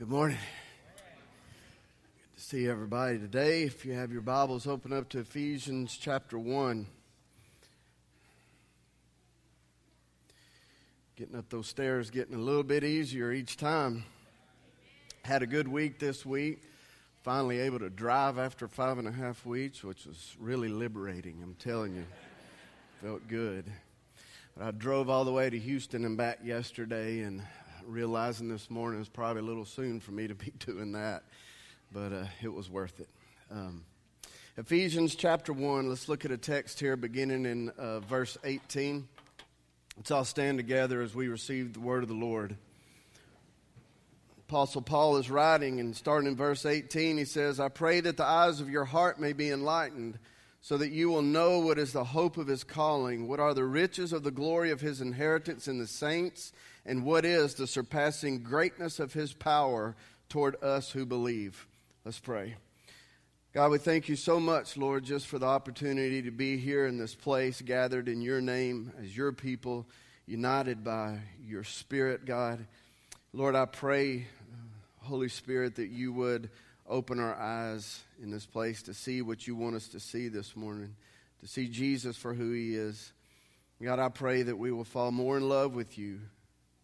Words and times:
Good 0.00 0.08
morning. 0.08 0.38
Good 0.96 2.38
to 2.38 2.40
see 2.40 2.66
everybody 2.66 3.18
today. 3.18 3.64
If 3.64 3.84
you 3.84 3.92
have 3.92 4.10
your 4.10 4.22
Bibles, 4.22 4.66
open 4.66 4.94
up 4.94 5.10
to 5.10 5.18
Ephesians 5.18 5.94
chapter 5.94 6.38
1. 6.38 6.86
Getting 11.16 11.36
up 11.36 11.50
those 11.50 11.66
stairs 11.66 12.08
getting 12.08 12.34
a 12.34 12.38
little 12.38 12.62
bit 12.62 12.82
easier 12.82 13.30
each 13.30 13.58
time. 13.58 14.04
Had 15.22 15.42
a 15.42 15.46
good 15.46 15.68
week 15.68 15.98
this 15.98 16.24
week. 16.24 16.62
Finally 17.22 17.58
able 17.60 17.80
to 17.80 17.90
drive 17.90 18.38
after 18.38 18.66
five 18.68 18.96
and 18.96 19.06
a 19.06 19.12
half 19.12 19.44
weeks, 19.44 19.84
which 19.84 20.06
was 20.06 20.34
really 20.40 20.70
liberating, 20.70 21.42
I'm 21.42 21.56
telling 21.56 21.94
you. 21.94 22.06
Felt 23.02 23.28
good. 23.28 23.66
But 24.56 24.66
I 24.66 24.70
drove 24.70 25.10
all 25.10 25.26
the 25.26 25.32
way 25.32 25.50
to 25.50 25.58
Houston 25.58 26.06
and 26.06 26.16
back 26.16 26.38
yesterday, 26.42 27.20
and 27.20 27.42
realizing 27.90 28.48
this 28.48 28.70
morning 28.70 29.00
it's 29.00 29.08
probably 29.08 29.42
a 29.42 29.44
little 29.44 29.64
soon 29.64 29.98
for 29.98 30.12
me 30.12 30.28
to 30.28 30.34
be 30.34 30.52
doing 30.64 30.92
that, 30.92 31.24
but 31.92 32.12
uh, 32.12 32.24
it 32.40 32.52
was 32.52 32.70
worth 32.70 33.00
it. 33.00 33.08
Um, 33.50 33.84
Ephesians 34.56 35.16
chapter 35.16 35.52
1, 35.52 35.88
let's 35.88 36.08
look 36.08 36.24
at 36.24 36.30
a 36.30 36.36
text 36.36 36.78
here 36.78 36.96
beginning 36.96 37.46
in 37.46 37.70
uh, 37.70 38.00
verse 38.00 38.38
18. 38.44 39.08
Let's 39.96 40.10
all 40.12 40.24
stand 40.24 40.58
together 40.58 41.02
as 41.02 41.14
we 41.14 41.26
receive 41.28 41.72
the 41.72 41.80
word 41.80 42.04
of 42.04 42.08
the 42.08 42.14
Lord. 42.14 42.56
Apostle 44.48 44.82
Paul 44.82 45.16
is 45.16 45.30
writing, 45.30 45.80
and 45.80 45.96
starting 45.96 46.28
in 46.28 46.36
verse 46.36 46.64
18, 46.64 47.18
he 47.18 47.24
says, 47.24 47.58
I 47.58 47.68
pray 47.68 48.00
that 48.00 48.16
the 48.16 48.24
eyes 48.24 48.60
of 48.60 48.70
your 48.70 48.84
heart 48.84 49.18
may 49.18 49.32
be 49.32 49.50
enlightened, 49.50 50.18
so 50.60 50.76
that 50.76 50.90
you 50.90 51.08
will 51.08 51.22
know 51.22 51.58
what 51.58 51.78
is 51.78 51.92
the 51.92 52.04
hope 52.04 52.36
of 52.36 52.46
his 52.46 52.62
calling, 52.62 53.26
what 53.26 53.40
are 53.40 53.54
the 53.54 53.64
riches 53.64 54.12
of 54.12 54.22
the 54.22 54.30
glory 54.30 54.70
of 54.70 54.80
his 54.80 55.00
inheritance 55.00 55.66
in 55.66 55.78
the 55.78 55.86
saints 55.86 56.52
and 56.86 57.04
what 57.04 57.24
is 57.24 57.54
the 57.54 57.66
surpassing 57.66 58.42
greatness 58.42 59.00
of 59.00 59.12
his 59.12 59.32
power 59.32 59.94
toward 60.28 60.62
us 60.62 60.90
who 60.90 61.04
believe. 61.04 61.66
Let's 62.04 62.18
pray. 62.18 62.54
God, 63.52 63.72
we 63.72 63.78
thank 63.78 64.08
you 64.08 64.16
so 64.16 64.38
much, 64.38 64.76
Lord, 64.76 65.04
just 65.04 65.26
for 65.26 65.38
the 65.38 65.46
opportunity 65.46 66.22
to 66.22 66.30
be 66.30 66.56
here 66.56 66.86
in 66.86 66.98
this 66.98 67.14
place, 67.14 67.60
gathered 67.60 68.08
in 68.08 68.22
your 68.22 68.40
name 68.40 68.92
as 69.02 69.14
your 69.16 69.32
people, 69.32 69.86
united 70.26 70.84
by 70.84 71.18
your 71.44 71.64
Spirit, 71.64 72.24
God. 72.24 72.64
Lord, 73.32 73.56
I 73.56 73.64
pray, 73.64 74.28
Holy 75.00 75.28
Spirit, 75.28 75.76
that 75.76 75.88
you 75.88 76.12
would 76.12 76.48
open 76.88 77.18
our 77.18 77.34
eyes 77.34 78.00
in 78.22 78.30
this 78.30 78.46
place 78.46 78.82
to 78.82 78.94
see 78.94 79.20
what 79.20 79.46
you 79.46 79.56
want 79.56 79.74
us 79.74 79.88
to 79.88 80.00
see 80.00 80.28
this 80.28 80.54
morning, 80.54 80.94
to 81.40 81.48
see 81.48 81.66
Jesus 81.66 82.16
for 82.16 82.32
who 82.32 82.52
he 82.52 82.76
is. 82.76 83.12
God, 83.82 83.98
I 83.98 84.10
pray 84.10 84.42
that 84.42 84.58
we 84.58 84.70
will 84.70 84.84
fall 84.84 85.10
more 85.10 85.36
in 85.36 85.48
love 85.48 85.74
with 85.74 85.98
you 85.98 86.20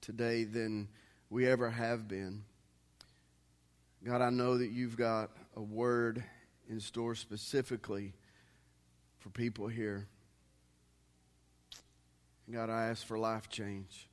today 0.07 0.45
than 0.45 0.87
we 1.31 1.49
ever 1.49 1.69
have 1.69 2.07
been. 2.07 2.45
God, 4.05 4.23
I 4.23 4.31
know 4.31 4.57
that 4.57 4.71
you've 4.71 4.97
got 4.97 5.31
a 5.57 5.61
word 5.61 6.23
in 6.71 6.79
store 6.79 7.17
specifically 7.17 8.13
for 9.19 9.31
people 9.31 9.67
here. 9.67 10.07
God, 12.49 12.71
I 12.71 12.85
ask 12.85 13.05
for 13.05 13.19
life 13.19 13.49
change. 13.49 14.09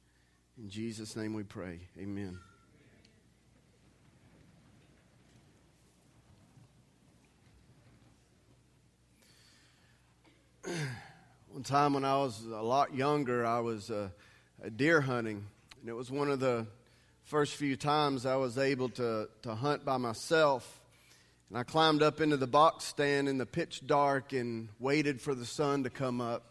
In 0.58 0.68
Jesus' 0.68 1.16
name 1.16 1.36
we 1.36 1.44
pray. 1.44 1.82
Amen. 2.00 2.40
One 11.52 11.62
time 11.62 11.94
when 11.94 12.04
I 12.04 12.18
was 12.18 12.44
a 12.46 12.64
lot 12.64 12.96
younger, 12.96 13.46
I 13.46 13.60
was 13.60 13.92
uh, 13.92 14.10
deer 14.76 15.00
hunting. 15.00 15.46
And 15.84 15.90
it 15.90 15.96
was 15.96 16.10
one 16.10 16.32
of 16.32 16.40
the 16.40 16.66
first 17.24 17.56
few 17.56 17.76
times 17.76 18.26
I 18.26 18.38
was 18.38 18.58
able 18.58 18.88
to, 18.92 19.28
to 19.42 19.54
hunt 19.54 19.84
by 19.84 19.98
myself. 19.98 20.80
And 21.50 21.58
I 21.58 21.64
climbed 21.64 22.02
up 22.02 22.22
into 22.22 22.38
the 22.38 22.48
box 22.48 22.86
stand 22.86 23.28
in 23.28 23.38
the 23.38 23.46
pitch 23.46 23.86
dark 23.86 24.32
and 24.32 24.70
waited 24.80 25.20
for 25.20 25.36
the 25.36 25.46
sun 25.46 25.84
to 25.84 25.90
come 25.90 26.22
up. 26.22 26.46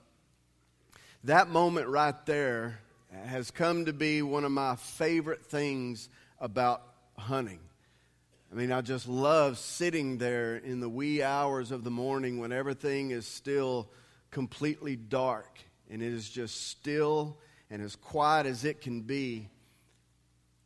That 1.25 1.48
moment 1.48 1.88
right 1.88 2.15
there 2.26 2.78
has 3.25 3.50
come 3.50 3.87
to 3.87 3.94
be 3.94 4.20
one 4.20 4.44
of 4.44 4.53
my 4.53 4.76
favorite 4.76 5.47
things 5.47 6.10
about 6.38 6.82
hunting. 7.16 7.60
I 8.53 8.54
mean, 8.54 8.70
I 8.70 8.82
just 8.82 9.09
love 9.09 9.56
sitting 9.56 10.19
there 10.19 10.56
in 10.56 10.81
the 10.81 10.91
wee 10.91 11.22
hours 11.22 11.70
of 11.70 11.84
the 11.84 11.91
morning 11.91 12.38
when 12.38 12.53
everything 12.53 13.12
is 13.12 13.26
still 13.26 13.88
completely 14.31 14.94
dark 14.94 15.59
and 15.91 16.03
it 16.03 16.12
is 16.12 16.28
just 16.28 16.69
still 16.69 17.38
and 17.72 17.83
as 17.83 17.97
quiet 17.97 18.44
as 18.44 18.66
it 18.66 18.83
can 18.83 19.00
be, 19.00 19.49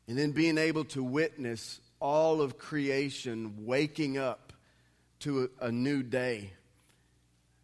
and 0.09 0.19
then 0.19 0.33
being 0.33 0.59
able 0.59 0.85
to 0.85 1.05
witness 1.05 1.81
all 2.01 2.43
of 2.43 2.59
creation 2.59 3.55
waking 3.65 4.19
up 4.19 4.53
to 5.21 5.49
a, 5.61 5.67
a 5.67 5.73
new 5.73 6.03
day. 6.03 6.51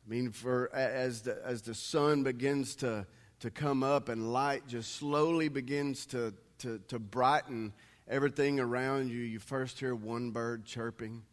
I 0.06 0.08
mean, 0.08 0.30
for 0.30 0.72
as 0.72 1.22
the, 1.22 1.44
as 1.44 1.62
the 1.62 1.74
sun 1.74 2.22
begins 2.22 2.76
to, 2.76 3.04
to 3.40 3.50
come 3.50 3.82
up 3.82 4.08
and 4.08 4.32
light 4.32 4.68
just 4.68 4.94
slowly 4.94 5.48
begins 5.48 6.06
to, 6.06 6.32
to, 6.58 6.78
to 6.86 7.00
brighten 7.00 7.72
everything 8.06 8.60
around 8.60 9.10
you, 9.10 9.22
you 9.22 9.40
first 9.40 9.80
hear 9.80 9.96
one 9.96 10.30
bird 10.30 10.64
chirping 10.64 11.24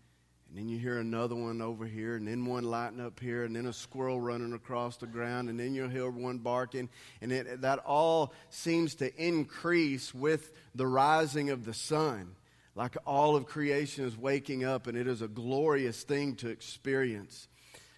and 0.49 0.57
then 0.57 0.67
you 0.67 0.79
hear 0.79 0.97
another 0.97 1.35
one 1.35 1.61
over 1.61 1.85
here, 1.85 2.15
and 2.15 2.27
then 2.27 2.43
one 2.45 2.63
lighting 2.63 2.99
up 2.99 3.19
here, 3.19 3.43
and 3.43 3.55
then 3.55 3.67
a 3.67 3.73
squirrel 3.73 4.19
running 4.19 4.53
across 4.53 4.97
the 4.97 5.05
ground, 5.05 5.47
and 5.47 5.59
then 5.59 5.75
you'll 5.75 5.89
hear 5.89 6.09
one 6.09 6.39
barking. 6.39 6.89
And 7.21 7.31
it, 7.31 7.61
that 7.61 7.79
all 7.79 8.33
seems 8.49 8.95
to 8.95 9.15
increase 9.15 10.13
with 10.13 10.51
the 10.73 10.87
rising 10.87 11.51
of 11.51 11.65
the 11.65 11.73
sun. 11.73 12.35
Like 12.75 12.97
all 13.05 13.35
of 13.35 13.45
creation 13.45 14.05
is 14.05 14.17
waking 14.17 14.63
up, 14.63 14.87
and 14.87 14.97
it 14.97 15.05
is 15.05 15.21
a 15.21 15.27
glorious 15.27 16.01
thing 16.01 16.35
to 16.37 16.49
experience. 16.49 17.47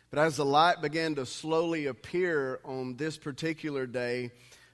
But 0.09 0.19
as 0.19 0.35
the 0.35 0.45
light 0.45 0.81
began 0.81 1.15
to 1.15 1.25
slowly 1.25 1.85
appear 1.85 2.59
on 2.65 2.97
this 2.97 3.17
particular 3.17 3.85
day, 3.85 4.31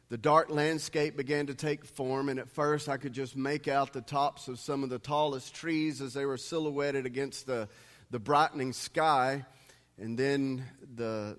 the 0.09 0.17
dark 0.17 0.49
landscape 0.49 1.17
began 1.17 1.47
to 1.47 1.53
take 1.53 1.83
form, 1.83 2.29
and 2.29 2.39
at 2.39 2.49
first 2.49 2.87
I 2.87 2.95
could 2.95 3.11
just 3.11 3.35
make 3.35 3.67
out 3.67 3.91
the 3.91 4.01
tops 4.01 4.47
of 4.47 4.57
some 4.57 4.83
of 4.83 4.89
the 4.89 4.99
tallest 4.99 5.53
trees 5.53 6.01
as 6.01 6.13
they 6.13 6.25
were 6.25 6.37
silhouetted 6.37 7.05
against 7.05 7.45
the, 7.45 7.67
the 8.09 8.19
brightening 8.19 8.71
sky. 8.71 9.45
And 9.97 10.17
then 10.17 10.63
the, 10.95 11.37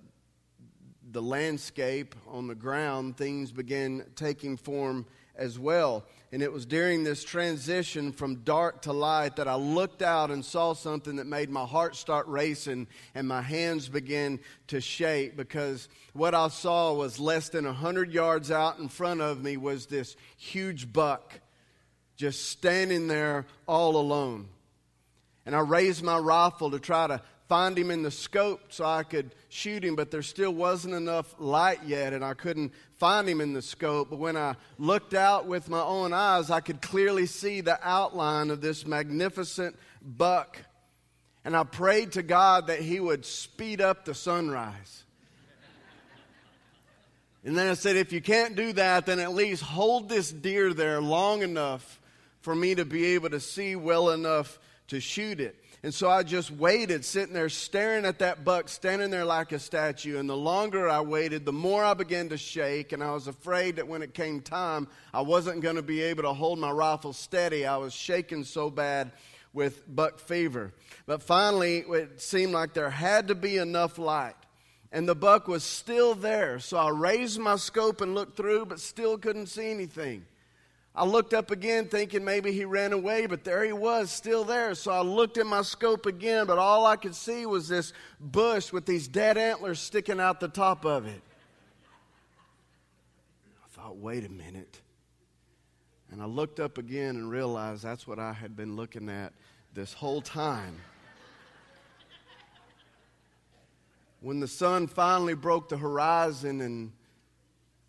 the 1.10 1.22
landscape 1.22 2.14
on 2.26 2.46
the 2.46 2.54
ground, 2.54 3.16
things 3.16 3.52
began 3.52 4.04
taking 4.16 4.58
form 4.58 5.06
as 5.38 5.59
well. 5.59 6.04
And 6.31 6.43
it 6.43 6.53
was 6.53 6.66
during 6.66 7.04
this 7.04 7.25
transition 7.25 8.12
from 8.12 8.43
dark 8.43 8.82
to 8.82 8.93
light 8.93 9.37
that 9.37 9.49
I 9.49 9.54
looked 9.54 10.03
out 10.03 10.31
and 10.31 10.44
saw 10.44 10.75
something 10.75 11.16
that 11.16 11.26
made 11.26 11.49
my 11.49 11.65
heart 11.65 11.97
start 11.97 12.26
racing 12.26 12.87
and 13.15 13.26
my 13.26 13.41
hands 13.41 13.88
begin 13.88 14.41
to 14.66 14.81
shake 14.81 15.37
because 15.37 15.88
what 16.12 16.34
I 16.34 16.49
saw 16.49 16.93
was 16.93 17.19
less 17.19 17.49
than 17.49 17.65
100 17.65 18.12
yards 18.12 18.50
out 18.50 18.78
in 18.78 18.88
front 18.88 19.22
of 19.22 19.43
me 19.43 19.56
was 19.56 19.87
this 19.87 20.16
huge 20.37 20.93
buck 20.93 21.41
just 22.16 22.50
standing 22.50 23.06
there 23.06 23.47
all 23.66 23.97
alone. 23.97 24.49
And 25.47 25.56
I 25.56 25.60
raised 25.60 26.03
my 26.03 26.19
rifle 26.19 26.72
to 26.72 26.78
try 26.78 27.06
to 27.06 27.22
find 27.48 27.78
him 27.78 27.91
in 27.91 28.03
the 28.03 28.10
scope 28.10 28.60
so 28.69 28.84
I 28.84 29.03
could 29.03 29.34
shoot 29.48 29.82
him, 29.82 29.97
but 29.97 30.10
there 30.10 30.22
still 30.22 30.53
wasn't 30.53 30.94
enough 30.94 31.34
light 31.38 31.81
yet, 31.86 32.12
and 32.12 32.22
I 32.25 32.34
couldn't 32.34 32.72
find 32.98 33.28
him 33.28 33.41
in 33.41 33.54
the 33.54 33.62
scope. 33.62 34.10
But 34.10 34.19
when 34.19 34.36
I 34.36 34.56
looked 34.78 35.14
out 35.14 35.47
with 35.47 35.69
my 35.69 35.81
own 35.81 36.12
eyes, 36.12 36.50
I 36.50 36.60
could 36.60 36.82
clearly 36.82 37.26
see 37.26 37.62
the 37.62 37.78
outline 37.82 38.50
of 38.50 38.60
this 38.60 38.87
magnificent 38.87 39.76
buck. 40.03 40.58
And 41.44 41.56
I 41.56 41.64
prayed 41.64 42.12
to 42.12 42.22
God 42.22 42.66
that 42.66 42.81
he 42.81 43.00
would 43.00 43.25
speed 43.25 43.81
up 43.81 44.04
the 44.04 44.14
sunrise. 44.14 45.04
And 47.44 47.56
then 47.56 47.69
I 47.69 47.75
said, 47.75 47.97
if 47.97 48.12
you 48.12 48.20
can't 48.20 48.56
do 48.56 48.75
that, 48.75 49.06
then 49.06 49.20
at 49.20 49.32
least 49.32 49.62
hold 49.62 50.10
this 50.10 50.31
deer 50.31 50.75
there 50.75 51.00
long 51.00 51.41
enough 51.42 51.99
for 52.40 52.55
me 52.55 52.75
to 52.75 52.84
be 52.84 53.06
able 53.14 53.31
to 53.31 53.40
see 53.40 53.75
well 53.75 54.11
enough 54.11 54.58
to 54.88 55.00
shoot 55.00 55.40
it. 55.40 55.56
And 55.84 55.94
so 55.94 56.10
I 56.10 56.25
just 56.25 56.50
waited, 56.50 57.04
sitting 57.04 57.34
there 57.34 57.48
staring 57.48 58.04
at 58.04 58.19
that 58.19 58.44
buck, 58.44 58.69
standing 58.69 59.10
there 59.10 59.25
like 59.25 59.52
a 59.52 59.60
statue. 59.60 60.19
And 60.19 60.28
the 60.28 60.36
longer 60.36 60.88
I 60.88 61.00
waited, 61.02 61.44
the 61.44 61.52
more 61.52 61.84
I 61.84 61.94
began 61.94 62.30
to 62.30 62.36
shake. 62.36 62.92
And 62.92 63.02
I 63.02 63.12
was 63.12 63.28
afraid 63.28 63.76
that 63.76 63.86
when 63.86 64.02
it 64.02 64.12
came 64.12 64.40
time, 64.40 64.88
I 65.14 65.20
wasn't 65.20 65.60
going 65.60 65.76
to 65.76 65.82
be 65.82 66.02
able 66.02 66.25
to 66.25 66.32
hold 66.32 66.58
my 66.58 66.72
rifle 66.72 67.12
steady. 67.12 67.64
I 67.64 67.76
was 67.76 67.92
shaking 67.92 68.42
so 68.42 68.70
bad 68.70 69.12
with 69.52 69.84
buck 69.94 70.19
fever. 70.19 70.72
But 71.06 71.22
finally, 71.22 71.78
it 71.78 72.20
seemed 72.20 72.52
like 72.52 72.74
there 72.74 72.90
had 72.90 73.28
to 73.28 73.36
be 73.36 73.56
enough 73.56 73.98
light. 73.98 74.34
And 74.90 75.08
the 75.08 75.14
buck 75.14 75.46
was 75.46 75.62
still 75.62 76.14
there. 76.14 76.58
So 76.58 76.76
I 76.76 76.88
raised 76.88 77.38
my 77.38 77.54
scope 77.56 78.00
and 78.00 78.14
looked 78.14 78.36
through, 78.36 78.66
but 78.66 78.81
still 78.81 79.16
couldn't 79.16 79.46
see 79.46 79.70
anything. 79.70 80.24
I 80.94 81.05
looked 81.05 81.32
up 81.32 81.50
again 81.50 81.87
thinking 81.87 82.25
maybe 82.25 82.50
he 82.52 82.64
ran 82.64 82.93
away, 82.93 83.26
but 83.26 83.44
there 83.44 83.64
he 83.64 83.73
was, 83.73 84.11
still 84.11 84.43
there. 84.43 84.75
So 84.75 84.90
I 84.90 85.00
looked 85.00 85.38
at 85.38 85.46
my 85.46 85.62
scope 85.62 86.06
again, 86.06 86.46
but 86.46 86.58
all 86.58 86.87
I 86.87 86.96
could 86.96 87.14
see 87.14 87.46
was 87.46 87.69
this 87.69 87.93
bush 88.19 88.73
with 88.73 88.85
these 88.85 89.06
dead 89.06 89.38
antlers 89.38 89.79
sticking 89.79 90.19
out 90.19 90.40
the 90.40 90.49
top 90.49 90.85
of 90.85 91.06
it. 91.06 91.23
I 93.64 93.69
thought, 93.70 93.96
wait 93.99 94.25
a 94.25 94.29
minute. 94.29 94.81
And 96.11 96.20
I 96.20 96.25
looked 96.25 96.58
up 96.58 96.79
again 96.79 97.17
and 97.17 97.31
realized 97.31 97.84
that's 97.84 98.06
what 98.06 98.19
I 98.19 98.32
had 98.32 98.56
been 98.56 98.75
looking 98.75 99.08
at 99.08 99.32
this 99.75 99.93
whole 99.93 100.20
time. 100.20 100.81
when 104.20 104.41
the 104.41 104.49
sun 104.49 104.87
finally 104.87 105.34
broke 105.34 105.69
the 105.69 105.76
horizon 105.76 106.61
and 106.61 106.93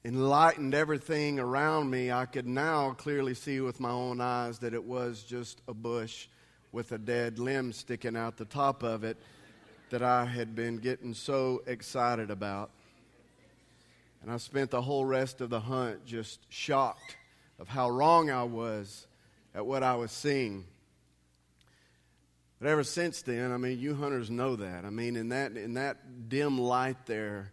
enlightened 0.06 0.74
everything 0.74 1.40
around 1.40 1.90
me, 1.90 2.12
I 2.12 2.26
could 2.26 2.48
now 2.48 2.92
clearly 2.92 3.34
see 3.34 3.60
with 3.60 3.80
my 3.80 3.90
own 3.90 4.22
eyes 4.22 4.60
that 4.60 4.74
it 4.74 4.84
was 4.84 5.24
just 5.24 5.62
a 5.68 5.74
bush 5.74 6.28
with 6.72 6.92
a 6.92 6.98
dead 6.98 7.40
limb 7.40 7.74
sticking 7.74 8.16
out 8.16 8.38
the 8.38 8.46
top 8.46 8.84
of 8.84 9.04
it 9.04 9.18
that 9.90 10.04
I 10.04 10.26
had 10.26 10.56
been 10.56 10.78
getting 10.78 11.14
so 11.14 11.62
excited 11.66 12.30
about. 12.30 12.70
And 14.22 14.32
I 14.32 14.38
spent 14.38 14.72
the 14.72 14.82
whole 14.82 15.06
rest 15.06 15.42
of 15.42 15.50
the 15.50 15.60
hunt 15.60 16.06
just 16.06 16.40
shocked 16.50 17.18
of 17.58 17.68
how 17.68 17.90
wrong 17.90 18.30
I 18.30 18.44
was 18.44 19.08
at 19.56 19.66
what 19.66 19.82
I 19.82 19.96
was 19.96 20.12
seeing. 20.12 20.66
But 22.60 22.70
ever 22.70 22.84
since 22.84 23.22
then, 23.22 23.52
I 23.52 23.58
mean, 23.58 23.80
you 23.80 23.96
hunters 23.96 24.30
know 24.30 24.58
that. 24.58 24.86
I 24.86 24.90
mean, 24.90 25.16
in 25.16 25.30
that, 25.30 25.54
in 25.54 25.76
that 25.76 26.30
dim 26.30 26.60
light 26.60 27.06
there 27.06 27.52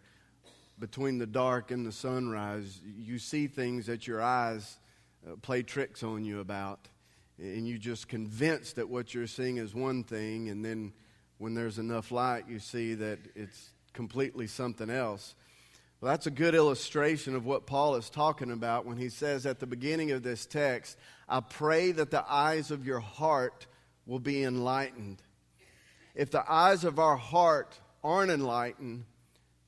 between 0.79 1.19
the 1.19 1.27
dark 1.27 1.71
and 1.71 1.87
the 1.87 1.93
sunrise, 1.93 2.81
you 2.99 3.19
see 3.19 3.47
things 3.47 3.87
that 3.87 4.07
your 4.07 4.23
eyes 4.23 4.79
uh, 5.27 5.37
play 5.37 5.63
tricks 5.63 6.03
on 6.03 6.25
you 6.25 6.41
about. 6.41 6.89
And 7.39 7.67
you 7.67 7.79
just 7.79 8.09
convinced 8.09 8.77
that 8.77 8.89
what 8.89 9.15
you're 9.15 9.27
seeing 9.27 9.59
is 9.59 9.75
one 9.75 10.05
thing, 10.05 10.49
and 10.49 10.65
then 10.65 10.93
when 11.39 11.55
there's 11.55 11.79
enough 11.79 12.11
light, 12.11 12.45
you 12.49 12.59
see 12.59 12.95
that 12.95 13.19
it's 13.35 13.71
completely 13.93 14.47
something 14.47 14.89
else. 14.89 15.35
Well, 16.01 16.13
that's 16.13 16.27
a 16.27 16.31
good 16.31 16.55
illustration 16.55 17.35
of 17.35 17.47
what 17.47 17.67
Paul 17.67 17.97
is 17.97 18.11
talking 18.11 18.51
about 18.51 18.85
when 18.85 18.99
he 18.99 19.09
says 19.09 19.47
at 19.47 19.61
the 19.61 19.67
beginning 19.67 20.13
of 20.13 20.23
this 20.23 20.47
text, 20.47 20.99
I 21.29 21.41
pray 21.41 21.93
that 21.93 22.11
the 22.11 22.25
eyes 22.31 22.71
of 22.71 22.87
your 22.87 23.01
heart 23.01 23.67
will 24.07 24.19
be 24.19 24.45
enlightened. 24.45 25.23
If 26.15 26.31
the 26.31 26.45
eyes 26.51 26.85
of 26.85 26.99
our 26.99 27.17
heart 27.17 27.79
aren't 28.05 28.31
enlightened, 28.31 29.05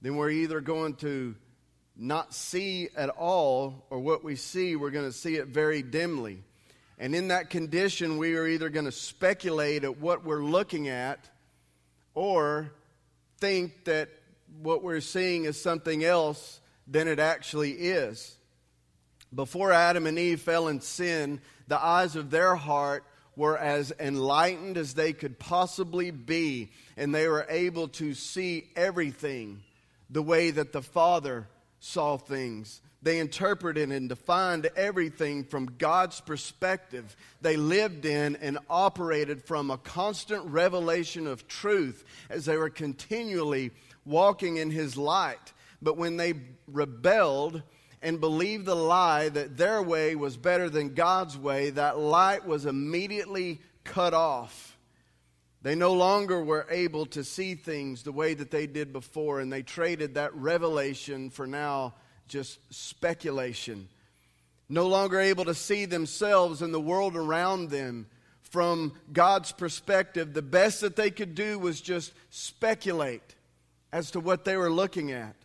then 0.03 0.17
we're 0.17 0.31
either 0.31 0.61
going 0.61 0.95
to 0.97 1.35
not 1.97 2.33
see 2.33 2.89
at 2.97 3.09
all, 3.09 3.85
or 3.91 3.99
what 3.99 4.23
we 4.23 4.37
see, 4.37 4.77
we're 4.77 4.91
going 4.91 5.05
to 5.05 5.12
see 5.12 5.35
it 5.35 5.49
very 5.49 5.83
dimly. 5.83 6.43
And 6.99 7.15
in 7.15 7.29
that 7.29 7.50
condition, 7.50 8.19
we 8.19 8.37
are 8.37 8.47
either 8.47 8.69
going 8.69 8.85
to 8.85 8.93
speculate 8.93 9.85
at 9.85 9.99
what 9.99 10.25
we're 10.25 10.45
looking 10.45 10.89
at 10.89 11.29
or 12.15 12.73
think 13.41 13.85
that 13.85 14.09
what 14.62 14.83
we're 14.83 15.00
seeing 15.00 15.45
is 15.45 15.61
something 15.61 16.05
else 16.05 16.61
than 16.87 17.09
it 17.09 17.19
actually 17.19 17.73
is. 17.73 18.37
Before 19.35 19.73
Adam 19.73 20.06
and 20.06 20.19
Eve 20.19 20.41
fell 20.41 20.69
in 20.69 20.81
sin, 20.81 21.41
the 21.67 21.83
eyes 21.83 22.17
of 22.17 22.31
their 22.31 22.55
heart 22.55 23.05
were 23.37 23.59
as 23.59 23.93
enlightened 24.00 24.77
as 24.77 24.95
they 24.95 25.12
could 25.12 25.39
possibly 25.39 26.11
be, 26.11 26.71
and 26.97 27.15
they 27.15 27.29
were 27.29 27.47
able 27.49 27.89
to 27.89 28.15
see 28.15 28.71
everything 28.75 29.62
the 30.11 30.23
way 30.23 30.51
that 30.51 30.73
the 30.73 30.83
Father 30.83 31.47
saw 31.81 32.17
things. 32.17 32.81
They 33.01 33.21
interpreted 33.21 33.93
and 33.93 34.09
defined 34.09 34.69
everything 34.77 35.45
from 35.45 35.67
God's 35.79 36.21
perspective. 36.21 37.17
They 37.41 37.57
lived 37.57 38.05
in 38.05 38.37
and 38.37 38.59
operated 38.69 39.45
from 39.45 39.71
a 39.71 39.79
constant 39.79 40.45
revelation 40.47 41.29
of 41.29 41.47
truth 41.47 42.05
as 42.29 42.45
they 42.45 42.57
were 42.57 42.71
continually 42.71 43.71
walking 44.05 44.57
in 44.57 44.71
his 44.71 44.97
light. 44.97 45.53
But 45.81 45.97
when 45.97 46.17
they 46.17 46.35
rebelled 46.67 47.63
and 48.03 48.21
believed 48.21 48.67
the 48.67 48.75
lie 48.75 49.29
that 49.29 49.57
their 49.57 49.81
way 49.81 50.17
was 50.17 50.37
better 50.37 50.69
than 50.69 50.95
God's 50.95 51.37
way, 51.39 51.71
that 51.71 51.99
light 51.99 52.47
was 52.47 52.67
immediately 52.67 53.61
cut 53.85 54.15
off. 54.15 54.77
They 55.69 55.75
no 55.75 55.93
longer 55.93 56.43
were 56.43 56.67
able 56.70 57.05
to 57.09 57.23
see 57.23 57.55
things 57.55 58.03
the 58.03 58.11
way 58.11 58.32
that 58.32 58.50
they 58.50 58.67
did 58.67 58.91
before, 58.91 59.38
and 59.41 59.53
they 59.53 59.61
traded 59.61 60.15
that 60.15 60.35
revelation 60.35 61.29
for 61.29 61.47
now 61.47 61.93
just 62.26 62.59
speculation. 62.73 63.91
No 64.70 64.87
longer 64.87 65.20
able 65.20 65.44
to 65.44 65.53
see 65.53 65.85
themselves 65.85 66.62
and 66.62 66.73
the 66.73 66.81
world 66.81 67.17
around 67.17 67.69
them 67.69 68.06
from 68.41 68.94
God's 69.12 69.53
perspective, 69.53 70.32
the 70.32 70.41
best 70.41 70.81
that 70.81 70.97
they 70.97 71.11
could 71.11 71.35
do 71.35 71.59
was 71.59 71.82
just 71.82 72.14
speculate 72.31 73.35
as 73.93 74.12
to 74.12 74.21
what 74.21 74.47
they 74.47 74.56
were 74.56 74.73
looking 74.73 75.12
at. 75.12 75.37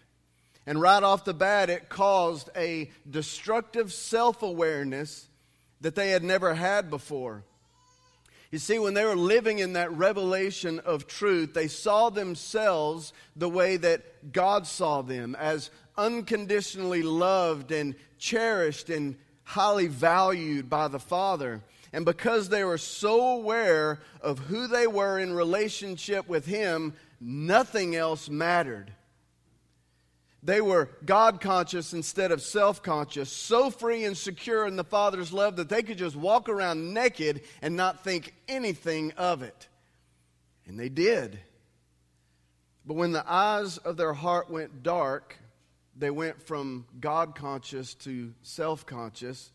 And 0.65 0.79
right 0.79 1.03
off 1.03 1.25
the 1.25 1.33
bat, 1.33 1.69
it 1.69 1.89
caused 1.89 2.49
a 2.55 2.89
destructive 3.11 3.91
self 3.91 4.41
awareness 4.41 5.27
that 5.81 5.95
they 5.95 6.11
had 6.11 6.23
never 6.23 6.53
had 6.53 6.89
before. 6.89 7.43
You 8.53 8.59
see, 8.59 8.77
when 8.77 8.93
they 8.93 9.03
were 9.03 9.15
living 9.15 9.57
in 9.57 9.73
that 9.73 9.91
revelation 9.93 10.77
of 10.81 11.07
truth, 11.07 11.55
they 11.55 11.67
saw 11.67 12.11
themselves 12.11 13.11
the 13.35 13.49
way 13.49 13.77
that 13.77 14.31
God 14.31 14.67
saw 14.67 15.01
them 15.01 15.33
as 15.33 15.71
unconditionally 15.97 17.01
loved 17.01 17.71
and 17.71 17.95
cherished 18.19 18.91
and 18.91 19.15
highly 19.41 19.87
valued 19.87 20.69
by 20.69 20.87
the 20.87 20.99
Father. 20.99 21.63
And 21.93 22.05
because 22.05 22.49
they 22.49 22.63
were 22.63 22.77
so 22.77 23.37
aware 23.37 24.01
of 24.21 24.37
who 24.37 24.67
they 24.67 24.85
were 24.85 25.17
in 25.17 25.33
relationship 25.33 26.29
with 26.29 26.45
Him, 26.45 26.93
nothing 27.19 27.95
else 27.95 28.29
mattered. 28.29 28.93
They 30.45 30.59
were 30.59 30.89
God 31.05 31.39
conscious 31.39 31.93
instead 31.93 32.31
of 32.31 32.41
self 32.41 32.83
conscious, 32.83 33.31
so 33.31 33.69
free 33.69 34.03
and 34.03 34.17
secure 34.17 34.67
in 34.67 34.75
the 34.75 34.83
Father's 34.83 35.31
love 35.31 35.55
that 35.55 35.69
they 35.69 35.83
could 35.83 35.97
just 35.97 36.17
walk 36.17 36.49
around 36.49 36.93
naked 36.93 37.41
and 37.61 37.77
not 37.77 38.03
think 38.03 38.33
anything 38.49 39.13
of 39.13 39.41
it. 39.41 39.69
And 40.65 40.77
they 40.77 40.89
did. 40.89 41.39
But 42.85 42.95
when 42.95 43.13
the 43.13 43.23
eyes 43.25 43.77
of 43.77 43.95
their 43.95 44.13
heart 44.13 44.49
went 44.49 44.83
dark, 44.83 45.37
they 45.95 46.11
went 46.11 46.41
from 46.41 46.87
God 46.99 47.35
conscious 47.35 47.93
to 47.95 48.33
self 48.41 48.85
conscious, 48.85 49.49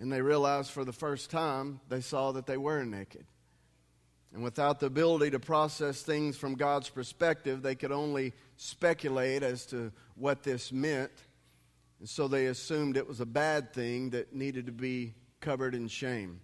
and 0.00 0.12
they 0.12 0.20
realized 0.20 0.72
for 0.72 0.84
the 0.84 0.92
first 0.92 1.30
time 1.30 1.80
they 1.88 2.00
saw 2.00 2.32
that 2.32 2.46
they 2.46 2.56
were 2.56 2.84
naked. 2.84 3.24
And 4.34 4.42
without 4.42 4.80
the 4.80 4.86
ability 4.86 5.30
to 5.30 5.38
process 5.38 6.02
things 6.02 6.36
from 6.36 6.56
God's 6.56 6.90
perspective, 6.90 7.62
they 7.62 7.76
could 7.76 7.92
only 7.92 8.34
speculate 8.56 9.42
as 9.42 9.66
to 9.66 9.92
what 10.14 10.42
this 10.42 10.72
meant. 10.72 11.12
And 12.00 12.08
so 12.08 12.28
they 12.28 12.46
assumed 12.46 12.96
it 12.96 13.08
was 13.08 13.20
a 13.20 13.26
bad 13.26 13.72
thing 13.72 14.10
that 14.10 14.34
needed 14.34 14.66
to 14.66 14.72
be 14.72 15.14
covered 15.40 15.74
in 15.74 15.88
shame. 15.88 16.40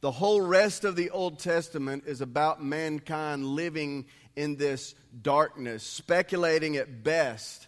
The 0.00 0.10
whole 0.10 0.40
rest 0.40 0.84
of 0.84 0.94
the 0.94 1.10
Old 1.10 1.38
Testament 1.38 2.04
is 2.06 2.20
about 2.20 2.62
mankind 2.62 3.46
living 3.46 4.06
in 4.36 4.56
this 4.56 4.94
darkness, 5.22 5.82
speculating 5.82 6.76
at 6.76 7.02
best 7.02 7.66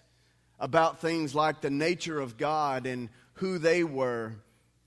about 0.61 1.01
things 1.01 1.35
like 1.35 1.61
the 1.61 1.71
nature 1.71 2.21
of 2.21 2.37
God 2.37 2.87
and 2.87 3.09
who 3.35 3.59
they 3.59 3.85
were 3.85 4.35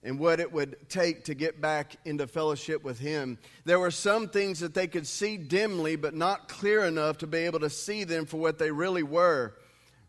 and 0.04 0.18
what 0.18 0.40
it 0.40 0.52
would 0.52 0.90
take 0.90 1.26
to 1.26 1.36
get 1.36 1.62
back 1.62 1.96
into 2.06 2.26
fellowship 2.26 2.84
with 2.84 3.00
Him. 3.00 3.38
There 3.66 3.80
were 3.80 3.92
some 3.92 4.30
things 4.30 4.60
that 4.60 4.74
they 4.74 4.88
could 4.88 5.06
see 5.06 5.38
dimly, 5.38 5.96
but 5.96 6.16
not 6.16 6.48
clear 6.48 6.86
enough 6.86 7.20
to 7.20 7.28
be 7.28 7.40
able 7.40 7.60
to 7.60 7.70
see 7.70 8.04
them 8.04 8.26
for 8.26 8.38
what 8.38 8.58
they 8.58 8.72
really 8.72 9.04
were. 9.04 9.54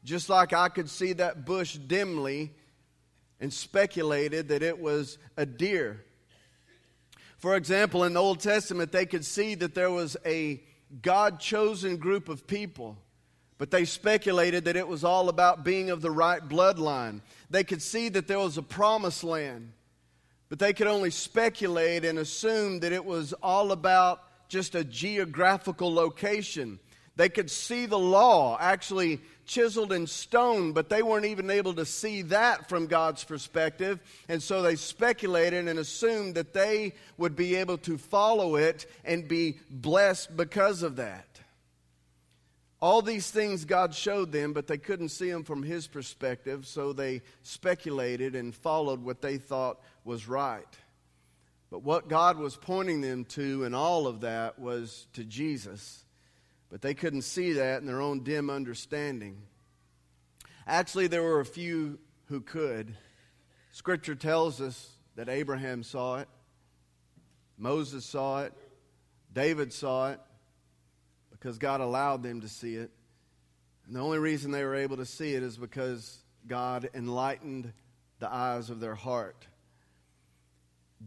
Just 0.05 0.29
like 0.29 0.53
I 0.53 0.69
could 0.69 0.89
see 0.89 1.13
that 1.15 1.45
bush 1.45 1.75
dimly 1.75 2.53
and 3.39 3.53
speculated 3.53 4.49
that 4.49 4.63
it 4.63 4.81
was 4.81 5.19
a 5.37 5.45
deer. 5.45 6.05
For 7.39 7.57
example, 7.57 8.05
in 8.05 8.15
the 8.15 8.21
Old 8.21 8.41
Testament, 8.41 8.93
they 8.93 9.07
could 9.07 9.25
see 9.25 9.55
that 9.57 9.75
there 9.75 9.91
was 9.91 10.17
a 10.25 10.63
God 11.03 11.41
chosen 11.41 11.97
group 11.97 12.29
of 12.29 12.47
people 12.47 12.97
but 13.63 13.71
they 13.71 13.85
speculated 13.85 14.65
that 14.65 14.75
it 14.75 14.89
was 14.89 15.05
all 15.05 15.29
about 15.29 15.63
being 15.63 15.91
of 15.91 16.03
the 16.03 16.11
right 16.11 16.43
bloodline. 16.49 17.21
They 17.49 17.63
could 17.63 17.81
see 17.81 18.09
that 18.09 18.27
there 18.27 18.41
was 18.41 18.59
a 18.59 18.63
promised 18.63 19.23
land, 19.23 19.73
but 20.53 20.59
they 20.59 20.75
could 20.75 20.87
only 20.87 21.09
speculate 21.09 22.05
and 22.05 22.19
assume 22.19 22.81
that 22.81 22.93
it 22.93 23.07
was 23.07 23.33
all 23.43 23.73
about 23.73 24.23
just 24.51 24.75
a 24.75 24.85
geographical 24.85 25.95
location. 25.95 26.79
They 27.17 27.31
could 27.31 27.51
see 27.51 27.87
the 27.87 27.99
law 27.99 28.59
actually 28.61 29.23
chiseled 29.47 29.95
in 29.95 30.07
stone, 30.07 30.75
but 30.75 30.91
they 30.91 31.03
weren't 31.03 31.25
even 31.25 31.51
able 31.51 31.73
to 31.77 31.87
see 31.87 32.21
that 32.21 32.69
from 32.69 32.87
God's 32.87 33.25
perspective. 33.25 33.99
And 34.29 34.43
so 34.43 34.61
they 34.61 34.77
speculated 34.77 35.69
and 35.69 35.79
assumed 35.79 36.35
that 36.35 36.53
they 36.53 36.97
would 37.17 37.35
be 37.35 37.55
able 37.55 37.79
to 37.79 37.97
follow 37.97 38.57
it 38.57 38.85
and 39.07 39.27
be 39.27 39.59
blessed 39.71 40.37
because 40.37 40.83
of 40.83 40.97
that. 40.97 41.33
All 42.83 43.01
these 43.01 43.31
things 43.31 43.65
God 43.65 43.95
showed 43.95 44.33
them, 44.33 44.53
but 44.53 44.67
they 44.67 44.77
couldn't 44.77 45.11
see 45.11 45.31
them 45.31 45.45
from 45.45 45.63
His 45.63 45.87
perspective, 45.87 46.67
so 46.67 46.93
they 46.93 47.23
speculated 47.43 48.35
and 48.35 48.55
followed 48.55 49.03
what 49.03 49.23
they 49.23 49.39
thought 49.39 49.81
was 50.05 50.29
right. 50.29 50.67
But 51.71 51.83
what 51.83 52.09
God 52.09 52.37
was 52.37 52.57
pointing 52.57 53.01
them 53.01 53.25
to 53.27 53.65
in 53.65 53.75
all 53.75 54.07
of 54.07 54.21
that 54.21 54.59
was 54.59 55.07
to 55.15 55.25
Jesus. 55.25 56.05
But 56.71 56.83
they 56.83 56.95
couldn't 56.95 57.23
see 57.23 57.55
that 57.55 57.81
in 57.81 57.87
their 57.87 58.01
own 58.01 58.23
dim 58.23 58.51
understanding. 58.51 59.43
Actually, 60.67 61.07
there 61.07 61.23
were 61.23 61.41
a 61.41 61.47
few 61.47 61.99
who 62.27 62.41
could. 62.41 62.95
Scripture 63.73 64.15
tells 64.15 64.61
us 64.61 64.91
that 65.17 65.29
Abraham 65.29 65.83
saw 65.83 66.19
it, 66.19 66.29
Moses 67.59 68.05
saw 68.05 68.43
it, 68.43 68.53
David 69.33 69.73
saw 69.73 70.11
it, 70.11 70.21
because 71.31 71.59
God 71.59 71.81
allowed 71.81 72.23
them 72.23 72.43
to 72.43 72.49
see 72.49 72.77
it. 72.77 72.91
And 73.87 73.97
the 73.97 74.01
only 74.01 74.19
reason 74.19 74.51
they 74.51 74.65
were 74.65 74.77
able 74.77 74.99
to 74.99 75.07
see 75.07 75.35
it 75.35 75.43
is 75.43 75.57
because 75.57 76.19
God 76.47 76.91
enlightened 76.95 77.73
the 78.19 78.33
eyes 78.33 78.71
of 78.71 78.81
their 78.81 78.95
heart. 78.95 79.47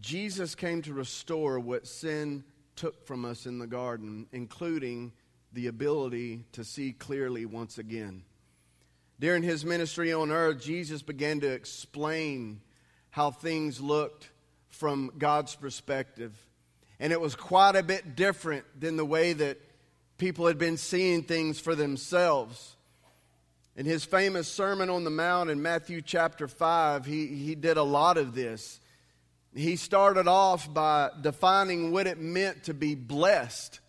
Jesus 0.02 0.56
came 0.56 0.82
to 0.84 0.94
restore 0.94 1.60
what 1.60 1.88
sin 1.88 2.44
took 2.76 3.06
from 3.06 3.26
us 3.26 3.46
in 3.46 3.60
the 3.60 3.68
garden, 3.68 4.28
including 4.32 5.14
the 5.54 5.68
ability 5.68 6.44
to 6.52 6.64
see 6.64 6.92
clearly 6.92 7.46
once 7.46 7.78
again. 7.78 8.24
During 9.20 9.44
his 9.44 9.64
ministry 9.64 10.12
on 10.12 10.32
earth, 10.32 10.62
Jesus 10.62 11.02
began 11.02 11.40
to 11.40 11.48
explain 11.48 12.62
how 13.12 13.32
things 13.32 13.80
looked 13.80 14.30
from 14.68 15.12
God's 15.18 15.56
perspective. 15.56 16.36
And 17.00 17.14
it 17.14 17.22
was 17.22 17.36
quite 17.36 17.78
a 17.78 17.84
bit 17.84 18.16
different 18.16 18.66
than 18.78 18.98
the 18.98 19.06
way 19.06 19.32
that 19.32 19.58
people 20.18 20.48
had 20.48 20.58
been 20.58 20.78
seeing 20.78 21.24
things 21.24 21.60
for 21.60 21.76
themselves. 21.76 22.76
In 23.78 23.86
his 23.86 24.04
famous 24.04 24.50
Sermon 24.50 24.90
on 24.90 25.06
the 25.06 25.10
Mount 25.10 25.50
in 25.50 25.62
Matthew 25.62 26.02
chapter 26.02 26.48
5, 26.48 27.06
he, 27.06 27.28
he 27.28 27.56
did 27.56 27.78
a 27.78 27.84
lot 27.84 28.18
of 28.18 28.36
this. 28.36 28.80
He 29.56 29.78
started 29.78 30.28
off 30.28 30.72
by 30.72 31.12
defining 31.22 31.92
what 31.92 32.08
it 32.08 32.20
meant 32.20 32.66
to 32.66 32.74
be 32.74 32.94
blessed. 32.94 33.80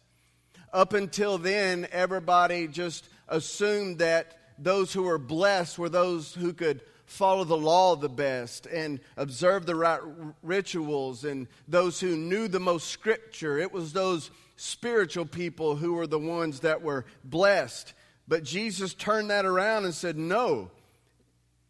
Up 0.73 0.93
until 0.93 1.39
then, 1.39 1.89
everybody 1.91 2.69
just 2.69 3.09
assumed 3.29 3.99
that 3.99 4.39
those 4.59 4.93
who 4.93 5.03
were 5.03 5.19
blessed 5.19 5.79
were 5.79 5.89
those 5.89 6.33
who 6.33 6.53
could 6.53 6.83
follow 7.05 7.45
the 7.45 7.57
law 7.57 7.97
the 7.97 8.09
best 8.09 8.67
and 8.67 9.01
observe 9.17 9.67
the 9.67 9.75
right 9.75 10.01
rituals 10.43 11.25
and 11.25 11.47
those 11.67 12.01
who 12.01 12.17
knew 12.17 12.49
the 12.49 12.61
most 12.61 12.89
scripture. 12.89 13.59
It 13.59 13.73
was 13.73 13.93
those 13.93 14.31
spiritual 14.57 15.27
people 15.27 15.77
who 15.77 15.95
were 15.95 16.07
the 16.07 16.19
ones 16.19 16.61
that 16.61 16.83
were 16.83 17.05
blessed. 17.25 17.93
But 18.29 18.45
Jesus 18.45 18.95
turned 18.95 19.31
that 19.31 19.45
around 19.45 19.85
and 19.85 19.95
said, 19.95 20.17
No, 20.17 20.71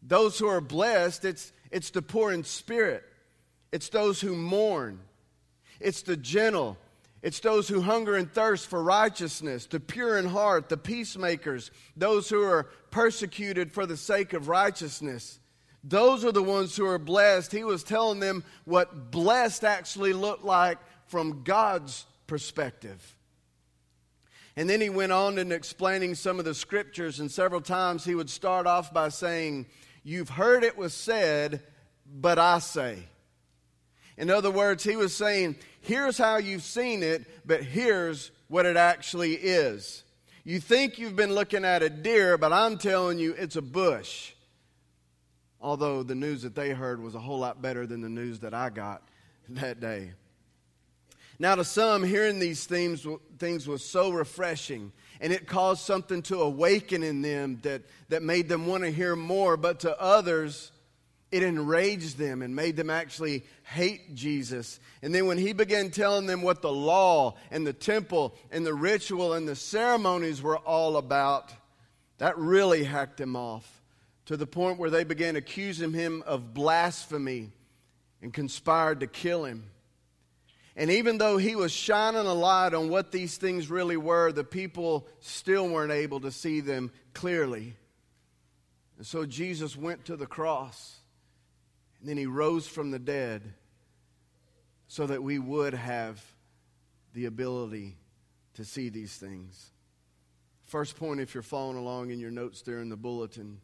those 0.01 0.39
who 0.39 0.47
are 0.47 0.61
blessed, 0.61 1.25
it's, 1.25 1.51
it's 1.71 1.91
the 1.91 2.01
poor 2.01 2.31
in 2.31 2.43
spirit, 2.43 3.03
it's 3.71 3.89
those 3.89 4.21
who 4.21 4.35
mourn, 4.35 4.99
it's 5.79 6.01
the 6.01 6.17
gentle, 6.17 6.77
it's 7.21 7.39
those 7.39 7.67
who 7.67 7.81
hunger 7.81 8.15
and 8.15 8.31
thirst 8.31 8.67
for 8.67 8.81
righteousness, 8.81 9.65
the 9.65 9.79
pure 9.79 10.17
in 10.17 10.25
heart, 10.27 10.69
the 10.69 10.77
peacemakers, 10.77 11.71
those 11.95 12.29
who 12.29 12.41
are 12.43 12.69
persecuted 12.91 13.71
for 13.71 13.85
the 13.85 13.97
sake 13.97 14.33
of 14.33 14.47
righteousness. 14.47 15.39
Those 15.83 16.25
are 16.25 16.31
the 16.31 16.43
ones 16.43 16.75
who 16.75 16.85
are 16.85 16.99
blessed. 16.99 17.51
He 17.51 17.63
was 17.63 17.83
telling 17.83 18.19
them 18.19 18.43
what 18.65 19.11
blessed 19.11 19.63
actually 19.63 20.13
looked 20.13 20.43
like 20.43 20.77
from 21.07 21.43
God's 21.43 22.05
perspective. 22.27 23.15
And 24.55 24.69
then 24.69 24.81
he 24.81 24.89
went 24.89 25.11
on 25.11 25.37
in 25.37 25.51
explaining 25.51 26.15
some 26.15 26.39
of 26.39 26.45
the 26.45 26.55
scriptures, 26.55 27.19
and 27.19 27.31
several 27.31 27.61
times 27.61 28.03
he 28.03 28.15
would 28.15 28.29
start 28.29 28.65
off 28.65 28.91
by 28.91 29.09
saying, 29.09 29.67
You've 30.03 30.29
heard 30.29 30.63
it 30.63 30.77
was 30.77 30.93
said, 30.93 31.61
but 32.05 32.39
I 32.39 32.59
say. 32.59 33.03
In 34.17 34.29
other 34.29 34.49
words, 34.49 34.83
he 34.83 34.95
was 34.95 35.15
saying, 35.15 35.57
here's 35.81 36.17
how 36.17 36.37
you've 36.37 36.63
seen 36.63 37.03
it, 37.03 37.25
but 37.45 37.63
here's 37.63 38.31
what 38.47 38.65
it 38.65 38.75
actually 38.75 39.33
is. 39.33 40.03
You 40.43 40.59
think 40.59 40.97
you've 40.97 41.15
been 41.15 41.33
looking 41.33 41.65
at 41.65 41.83
a 41.83 41.89
deer, 41.89 42.37
but 42.37 42.53
I'm 42.53 42.77
telling 42.77 43.19
you 43.19 43.33
it's 43.33 43.57
a 43.57 43.61
bush. 43.61 44.31
Although 45.59 46.03
the 46.03 46.15
news 46.15 46.43
that 46.43 46.55
they 46.55 46.71
heard 46.71 47.01
was 47.01 47.15
a 47.15 47.19
whole 47.19 47.39
lot 47.39 47.61
better 47.61 47.85
than 47.85 48.01
the 48.01 48.09
news 48.09 48.39
that 48.39 48.53
I 48.53 48.69
got 48.69 49.01
that 49.49 49.79
day. 49.79 50.13
Now, 51.39 51.53
to 51.55 51.63
some, 51.63 52.03
hearing 52.03 52.39
these 52.39 52.65
things, 52.65 53.05
things 53.37 53.67
was 53.67 53.85
so 53.85 54.09
refreshing, 54.09 54.91
and 55.21 55.31
it 55.31 55.47
caused 55.47 55.81
something 55.81 56.23
to 56.23 56.41
awaken 56.41 57.03
in 57.03 57.21
them 57.21 57.59
that, 57.61 57.83
that 58.09 58.23
made 58.23 58.49
them 58.49 58.65
want 58.65 58.83
to 58.83 58.91
hear 58.91 59.15
more. 59.15 59.55
But 59.57 59.81
to 59.81 59.99
others, 60.01 60.71
it 61.31 61.43
enraged 61.43 62.17
them 62.17 62.41
and 62.41 62.55
made 62.55 62.77
them 62.77 62.89
actually 62.89 63.43
hate 63.63 64.15
Jesus. 64.15 64.79
And 65.01 65.13
then 65.13 65.25
when 65.25 65.37
he 65.37 65.53
began 65.53 65.91
telling 65.91 66.25
them 66.25 66.41
what 66.41 66.61
the 66.61 66.71
law 66.71 67.35
and 67.51 67.67
the 67.67 67.73
temple 67.73 68.33
and 68.49 68.65
the 68.65 68.73
ritual 68.73 69.33
and 69.33 69.47
the 69.47 69.55
ceremonies 69.55 70.41
were 70.41 70.57
all 70.57 70.95
about, 70.95 71.51
that 72.17 72.37
really 72.37 72.83
hacked 72.83 73.17
them 73.17 73.35
off 73.35 73.69
to 74.25 74.37
the 74.37 74.47
point 74.47 74.79
where 74.79 74.89
they 74.89 75.03
began 75.03 75.35
accusing 75.35 75.93
him 75.93 76.23
of 76.25 76.53
blasphemy 76.53 77.51
and 78.21 78.33
conspired 78.33 79.01
to 79.01 79.07
kill 79.07 79.43
him. 79.43 79.69
And 80.77 80.91
even 80.91 81.17
though 81.17 81.37
he 81.37 81.55
was 81.55 81.71
shining 81.71 82.25
a 82.25 82.33
light 82.33 82.73
on 82.73 82.89
what 82.89 83.11
these 83.11 83.37
things 83.37 83.69
really 83.69 83.97
were, 83.97 84.31
the 84.31 84.43
people 84.43 85.07
still 85.19 85.67
weren't 85.67 85.91
able 85.91 86.19
to 86.21 86.31
see 86.31 86.61
them 86.61 86.91
clearly. 87.13 87.75
And 88.97 89.05
so 89.05 89.25
Jesus 89.25 89.75
went 89.75 90.05
to 90.05 90.15
the 90.15 90.27
cross 90.27 90.96
and 91.99 92.09
then 92.09 92.17
he 92.17 92.25
rose 92.25 92.67
from 92.67 92.91
the 92.91 92.99
dead 92.99 93.41
so 94.87 95.05
that 95.07 95.21
we 95.23 95.39
would 95.39 95.73
have 95.73 96.23
the 97.13 97.25
ability 97.25 97.97
to 98.53 98.63
see 98.63 98.89
these 98.89 99.15
things. 99.17 99.71
First 100.65 100.97
point, 100.97 101.19
if 101.19 101.33
you're 101.33 101.43
following 101.43 101.77
along 101.77 102.11
in 102.11 102.19
your 102.19 102.31
notes 102.31 102.61
there 102.61 102.79
in 102.79 102.89
the 102.89 102.97
bulletin, 102.97 103.59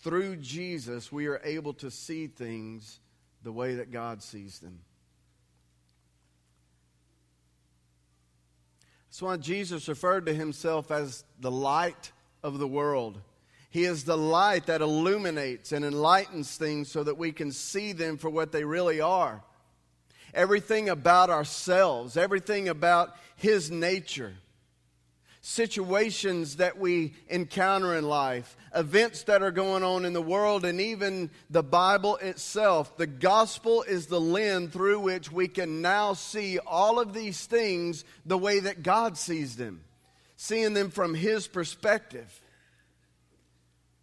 through 0.00 0.36
Jesus, 0.36 1.10
we 1.10 1.26
are 1.26 1.40
able 1.42 1.72
to 1.74 1.90
see 1.90 2.26
things 2.26 3.00
the 3.42 3.52
way 3.52 3.76
that 3.76 3.90
God 3.90 4.22
sees 4.22 4.58
them. 4.58 4.80
That's 9.08 9.22
why 9.22 9.36
Jesus 9.36 9.88
referred 9.88 10.26
to 10.26 10.34
himself 10.34 10.90
as 10.90 11.24
the 11.40 11.50
light 11.50 12.12
of 12.42 12.58
the 12.58 12.68
world. 12.68 13.20
He 13.70 13.84
is 13.84 14.04
the 14.04 14.16
light 14.16 14.66
that 14.66 14.80
illuminates 14.80 15.72
and 15.72 15.84
enlightens 15.84 16.56
things 16.56 16.90
so 16.90 17.04
that 17.04 17.18
we 17.18 17.32
can 17.32 17.52
see 17.52 17.92
them 17.92 18.16
for 18.16 18.30
what 18.30 18.50
they 18.50 18.64
really 18.64 19.00
are. 19.00 19.42
Everything 20.32 20.88
about 20.88 21.30
ourselves, 21.30 22.16
everything 22.16 22.68
about 22.68 23.14
His 23.36 23.70
nature, 23.70 24.34
situations 25.40 26.56
that 26.56 26.78
we 26.78 27.14
encounter 27.28 27.94
in 27.94 28.08
life, 28.08 28.56
events 28.74 29.22
that 29.24 29.42
are 29.42 29.50
going 29.50 29.82
on 29.82 30.04
in 30.04 30.12
the 30.12 30.22
world, 30.22 30.64
and 30.64 30.80
even 30.80 31.30
the 31.50 31.62
Bible 31.62 32.16
itself. 32.16 32.96
The 32.96 33.06
gospel 33.06 33.82
is 33.82 34.06
the 34.06 34.20
lens 34.20 34.72
through 34.72 35.00
which 35.00 35.30
we 35.30 35.46
can 35.48 35.82
now 35.82 36.14
see 36.14 36.58
all 36.58 36.98
of 36.98 37.12
these 37.12 37.46
things 37.46 38.04
the 38.24 38.38
way 38.38 38.60
that 38.60 38.82
God 38.82 39.16
sees 39.18 39.56
them, 39.56 39.82
seeing 40.36 40.72
them 40.74 40.90
from 40.90 41.14
His 41.14 41.46
perspective. 41.46 42.40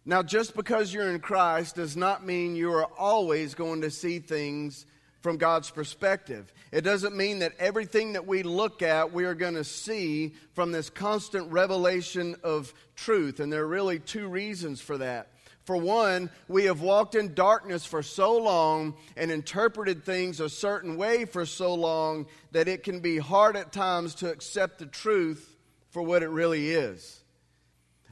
Now, 0.08 0.22
just 0.22 0.54
because 0.54 0.94
you're 0.94 1.10
in 1.10 1.18
Christ 1.18 1.74
does 1.74 1.96
not 1.96 2.24
mean 2.24 2.54
you 2.54 2.72
are 2.72 2.86
always 2.96 3.56
going 3.56 3.80
to 3.80 3.90
see 3.90 4.20
things 4.20 4.86
from 5.20 5.36
God's 5.36 5.68
perspective. 5.68 6.52
It 6.70 6.82
doesn't 6.82 7.16
mean 7.16 7.40
that 7.40 7.54
everything 7.58 8.12
that 8.12 8.24
we 8.24 8.44
look 8.44 8.82
at, 8.82 9.12
we 9.12 9.24
are 9.24 9.34
going 9.34 9.54
to 9.54 9.64
see 9.64 10.34
from 10.54 10.70
this 10.70 10.90
constant 10.90 11.50
revelation 11.50 12.36
of 12.44 12.72
truth. 12.94 13.40
And 13.40 13.52
there 13.52 13.64
are 13.64 13.66
really 13.66 13.98
two 13.98 14.28
reasons 14.28 14.80
for 14.80 14.96
that. 14.98 15.32
For 15.64 15.76
one, 15.76 16.30
we 16.46 16.66
have 16.66 16.80
walked 16.80 17.16
in 17.16 17.34
darkness 17.34 17.84
for 17.84 18.04
so 18.04 18.38
long 18.38 18.94
and 19.16 19.32
interpreted 19.32 20.04
things 20.04 20.38
a 20.38 20.48
certain 20.48 20.96
way 20.96 21.24
for 21.24 21.44
so 21.44 21.74
long 21.74 22.26
that 22.52 22.68
it 22.68 22.84
can 22.84 23.00
be 23.00 23.18
hard 23.18 23.56
at 23.56 23.72
times 23.72 24.14
to 24.16 24.30
accept 24.30 24.78
the 24.78 24.86
truth 24.86 25.56
for 25.90 26.00
what 26.00 26.22
it 26.22 26.28
really 26.28 26.70
is. 26.70 27.24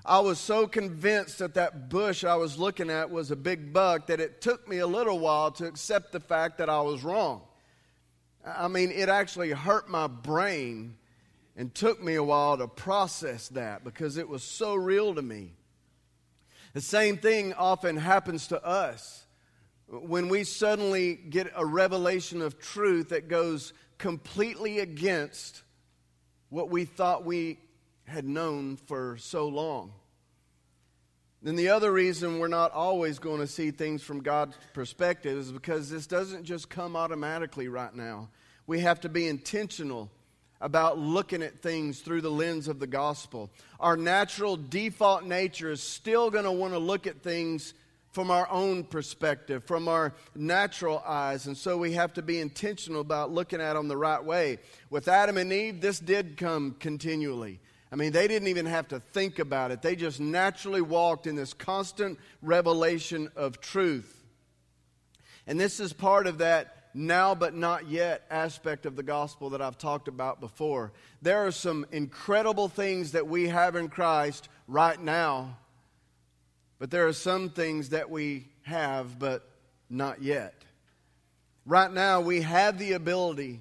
I 0.07 0.21
was 0.21 0.39
so 0.39 0.67
convinced 0.67 1.39
that 1.39 1.55
that 1.55 1.89
bush 1.89 2.25
I 2.25 2.35
was 2.35 2.59
looking 2.59 2.91
at 2.91 3.11
was 3.11 3.31
a 3.31 3.37
big 3.37 3.73
buck 3.73 4.09
that 4.09 4.21
it 4.21 4.43
took 4.43 4.69
me 4.69 4.79
a 4.79 4.87
little 4.87 5.19
while 5.19 5.51
to 5.53 5.67
accept 5.67 6.13
the 6.13 6.21
fact 6.21 6.59
that 6.59 6.69
I 6.69 6.83
was 6.83 7.03
wrong. 7.03 7.41
I 8.45 8.69
mean, 8.69 8.91
it 8.91 9.09
actually 9.09 9.51
hurt 9.51 9.89
my 9.89 10.07
brain 10.07 10.97
and 11.57 11.75
took 11.75 12.03
me 12.03 12.17
a 12.17 12.23
while 12.23 12.59
to 12.59 12.69
process 12.69 13.49
that 13.51 13.83
because 13.83 14.19
it 14.19 14.29
was 14.29 14.43
so 14.43 14.75
real 14.75 15.15
to 15.15 15.23
me. 15.23 15.53
The 16.75 16.83
same 16.83 17.17
thing 17.17 17.55
often 17.55 17.97
happens 17.97 18.49
to 18.49 18.63
us 18.63 19.25
when 19.89 20.29
we 20.29 20.45
suddenly 20.45 21.15
get 21.15 21.51
a 21.57 21.65
revelation 21.65 22.43
of 22.43 22.59
truth 22.59 23.11
that 23.11 23.29
goes 23.29 23.73
completely 23.97 24.81
against 24.81 25.63
what 26.51 26.69
we 26.69 26.85
thought 26.85 27.25
we 27.25 27.59
had 28.07 28.25
known 28.25 28.77
for 28.77 29.17
so 29.19 29.49
long. 29.49 29.93
Then 31.43 31.57
the 31.57 31.69
other 31.69 31.93
reason 31.93 32.39
we're 32.39 32.49
not 32.49 32.73
always 32.73 33.19
going 33.19 33.41
to 33.41 33.47
see 33.47 33.71
things 33.71 34.03
from 34.03 34.23
God's 34.23 34.57
perspective 34.73 35.37
is 35.37 35.53
because 35.53 35.91
this 35.91 36.07
doesn't 36.07 36.45
just 36.45 36.71
come 36.71 36.97
automatically 36.97 37.69
right 37.69 37.95
now. 37.95 38.31
We 38.67 38.81
have 38.81 39.01
to 39.01 39.11
be 39.11 39.29
intentional 39.29 40.11
about 40.59 40.99
looking 40.99 41.43
at 41.43 41.61
things 41.61 42.01
through 42.01 42.23
the 42.23 42.31
lens 42.31 42.67
of 42.67 42.79
the 42.79 42.87
gospel. 42.87 43.51
Our 43.79 43.99
natural 43.99 44.57
default 44.57 45.25
nature 45.25 45.71
is 45.71 45.83
still 45.83 46.31
going 46.31 46.45
to 46.45 46.53
want 46.53 46.73
to 46.73 46.79
look 46.79 47.07
at 47.07 47.23
things 47.23 47.75
from 48.13 48.31
our 48.31 48.49
own 48.49 48.85
perspective, 48.85 49.65
from 49.65 49.89
our 49.89 50.15
natural 50.35 51.03
eyes. 51.05 51.47
And 51.47 51.59
so 51.59 51.77
we 51.77 51.93
have 51.93 52.15
to 52.15 52.23
be 52.23 52.41
intentional 52.41 53.03
about 53.03 53.33
looking 53.33 53.61
at 53.61 53.75
them 53.75 53.89
the 53.89 53.97
right 53.97 54.25
way. 54.25 54.59
With 54.89 55.09
Adam 55.09 55.37
and 55.37 55.53
Eve, 55.53 55.83
this 55.83 55.99
did 55.99 56.39
come 56.39 56.77
continually. 56.79 57.61
I 57.95 57.97
mean, 57.97 58.11
they 58.11 58.27
didn't 58.27 58.49
even 58.49 58.67
have 58.67 58.89
to 58.89 58.99
think 58.99 59.39
about 59.39 59.71
it, 59.71 59.81
they 59.81 59.95
just 59.95 60.19
naturally 60.19 60.83
walked 60.83 61.29
in 61.29 61.37
this 61.37 61.55
constant 61.55 62.19
revelation 62.43 63.31
of 63.37 63.61
truth. 63.61 64.25
And 65.47 65.61
this 65.61 65.79
is 65.79 65.93
part 65.93 66.27
of 66.27 66.39
that 66.39 66.91
now 66.93 67.37
but 67.37 67.55
not 67.55 67.89
yet 67.89 68.25
aspect 68.31 68.85
of 68.85 68.97
the 68.97 69.05
gospel 69.05 69.51
that 69.51 69.63
I've 69.63 69.79
talked 69.79 70.09
about 70.09 70.41
before. 70.41 70.93
There 71.23 71.47
are 71.47 71.53
some 71.53 71.87
incredible 71.93 72.69
things 72.69 73.13
that 73.13 73.29
we 73.29 73.47
have 73.49 73.77
in 73.77 73.89
Christ 73.89 74.49
right 74.67 75.01
now 75.01 75.59
but 76.81 76.91
there 76.91 77.07
are 77.07 77.13
some 77.13 77.51
things 77.51 77.91
that 77.91 78.11
we 78.11 78.49
have, 78.63 79.19
but 79.19 79.49
not 79.89 80.21
yet. 80.21 80.55
Right 81.65 81.91
now, 81.91 82.21
we 82.21 82.43
have 82.43 82.79
the 82.79 82.93
ability 82.93 83.61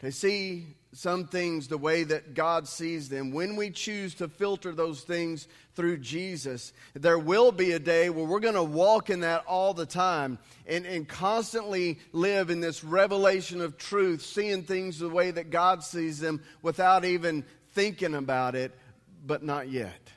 to 0.00 0.12
see 0.12 0.66
some 0.92 1.26
things 1.26 1.68
the 1.68 1.78
way 1.78 2.04
that 2.04 2.34
God 2.34 2.68
sees 2.68 3.08
them. 3.08 3.32
When 3.32 3.56
we 3.56 3.70
choose 3.70 4.14
to 4.16 4.28
filter 4.28 4.72
those 4.72 5.00
things 5.00 5.48
through 5.74 5.98
Jesus, 5.98 6.72
there 6.92 7.18
will 7.18 7.50
be 7.50 7.72
a 7.72 7.78
day 7.78 8.10
where 8.10 8.26
we're 8.26 8.40
going 8.40 8.54
to 8.54 8.62
walk 8.62 9.08
in 9.08 9.20
that 9.20 9.44
all 9.46 9.72
the 9.72 9.86
time 9.86 10.38
and, 10.66 10.84
and 10.84 11.08
constantly 11.08 11.98
live 12.12 12.50
in 12.50 12.60
this 12.60 12.84
revelation 12.84 13.62
of 13.62 13.78
truth, 13.78 14.22
seeing 14.22 14.64
things 14.64 14.98
the 14.98 15.08
way 15.08 15.30
that 15.30 15.50
God 15.50 15.82
sees 15.82 16.20
them 16.20 16.42
without 16.60 17.06
even 17.06 17.44
thinking 17.72 18.14
about 18.14 18.54
it, 18.54 18.78
but 19.24 19.42
not 19.42 19.70
yet. 19.70 20.10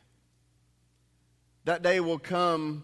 That 1.63 1.84
day 1.84 2.01
will 2.01 2.20
come 2.20 2.84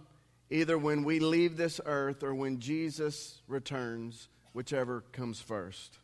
either 0.49 0.77
when 0.77 1.03
we 1.03 1.19
leave 1.19 1.57
this 1.57 1.81
earth 1.85 2.23
or 2.23 2.33
when 2.33 2.59
Jesus 2.59 3.41
returns, 3.47 4.29
whichever 4.53 5.01
comes 5.11 5.41
first. 5.41 5.97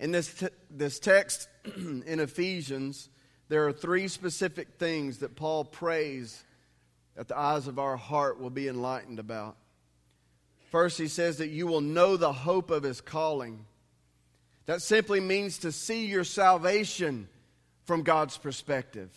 In 0.00 0.10
this, 0.10 0.34
t- 0.34 0.48
this 0.70 0.98
text 0.98 1.48
in 1.76 2.18
Ephesians, 2.18 3.08
there 3.48 3.68
are 3.68 3.72
three 3.72 4.08
specific 4.08 4.78
things 4.78 5.18
that 5.18 5.36
Paul 5.36 5.64
prays 5.64 6.42
that 7.14 7.28
the 7.28 7.38
eyes 7.38 7.68
of 7.68 7.78
our 7.78 7.96
heart 7.96 8.40
will 8.40 8.50
be 8.50 8.66
enlightened 8.66 9.18
about. 9.18 9.56
First, 10.70 10.98
he 10.98 11.06
says 11.06 11.38
that 11.38 11.50
you 11.50 11.66
will 11.66 11.80
know 11.80 12.16
the 12.16 12.32
hope 12.32 12.70
of 12.70 12.82
his 12.82 13.00
calling. 13.00 13.66
That 14.66 14.82
simply 14.82 15.20
means 15.20 15.58
to 15.58 15.70
see 15.70 16.06
your 16.06 16.24
salvation 16.24 17.28
from 17.84 18.02
God's 18.02 18.38
perspective 18.38 19.10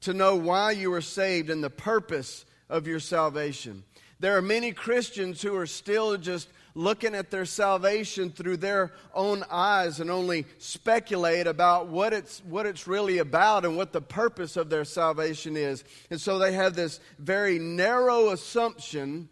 to 0.00 0.14
know 0.14 0.36
why 0.36 0.70
you 0.70 0.90
were 0.90 1.00
saved 1.00 1.50
and 1.50 1.62
the 1.62 1.70
purpose 1.70 2.44
of 2.68 2.86
your 2.86 3.00
salvation. 3.00 3.84
There 4.20 4.36
are 4.36 4.42
many 4.42 4.72
Christians 4.72 5.42
who 5.42 5.56
are 5.56 5.66
still 5.66 6.16
just 6.16 6.48
looking 6.78 7.12
at 7.16 7.28
their 7.32 7.44
salvation 7.44 8.30
through 8.30 8.56
their 8.56 8.92
own 9.12 9.44
eyes 9.50 9.98
and 9.98 10.12
only 10.12 10.46
speculate 10.58 11.48
about 11.48 11.88
what 11.88 12.12
it's, 12.12 12.40
what 12.44 12.66
it's 12.66 12.86
really 12.86 13.18
about 13.18 13.64
and 13.64 13.76
what 13.76 13.92
the 13.92 14.00
purpose 14.00 14.56
of 14.56 14.70
their 14.70 14.84
salvation 14.84 15.56
is. 15.56 15.82
And 16.08 16.20
so 16.20 16.38
they 16.38 16.52
have 16.52 16.74
this 16.74 17.00
very 17.18 17.58
narrow 17.58 18.28
assumption 18.28 19.28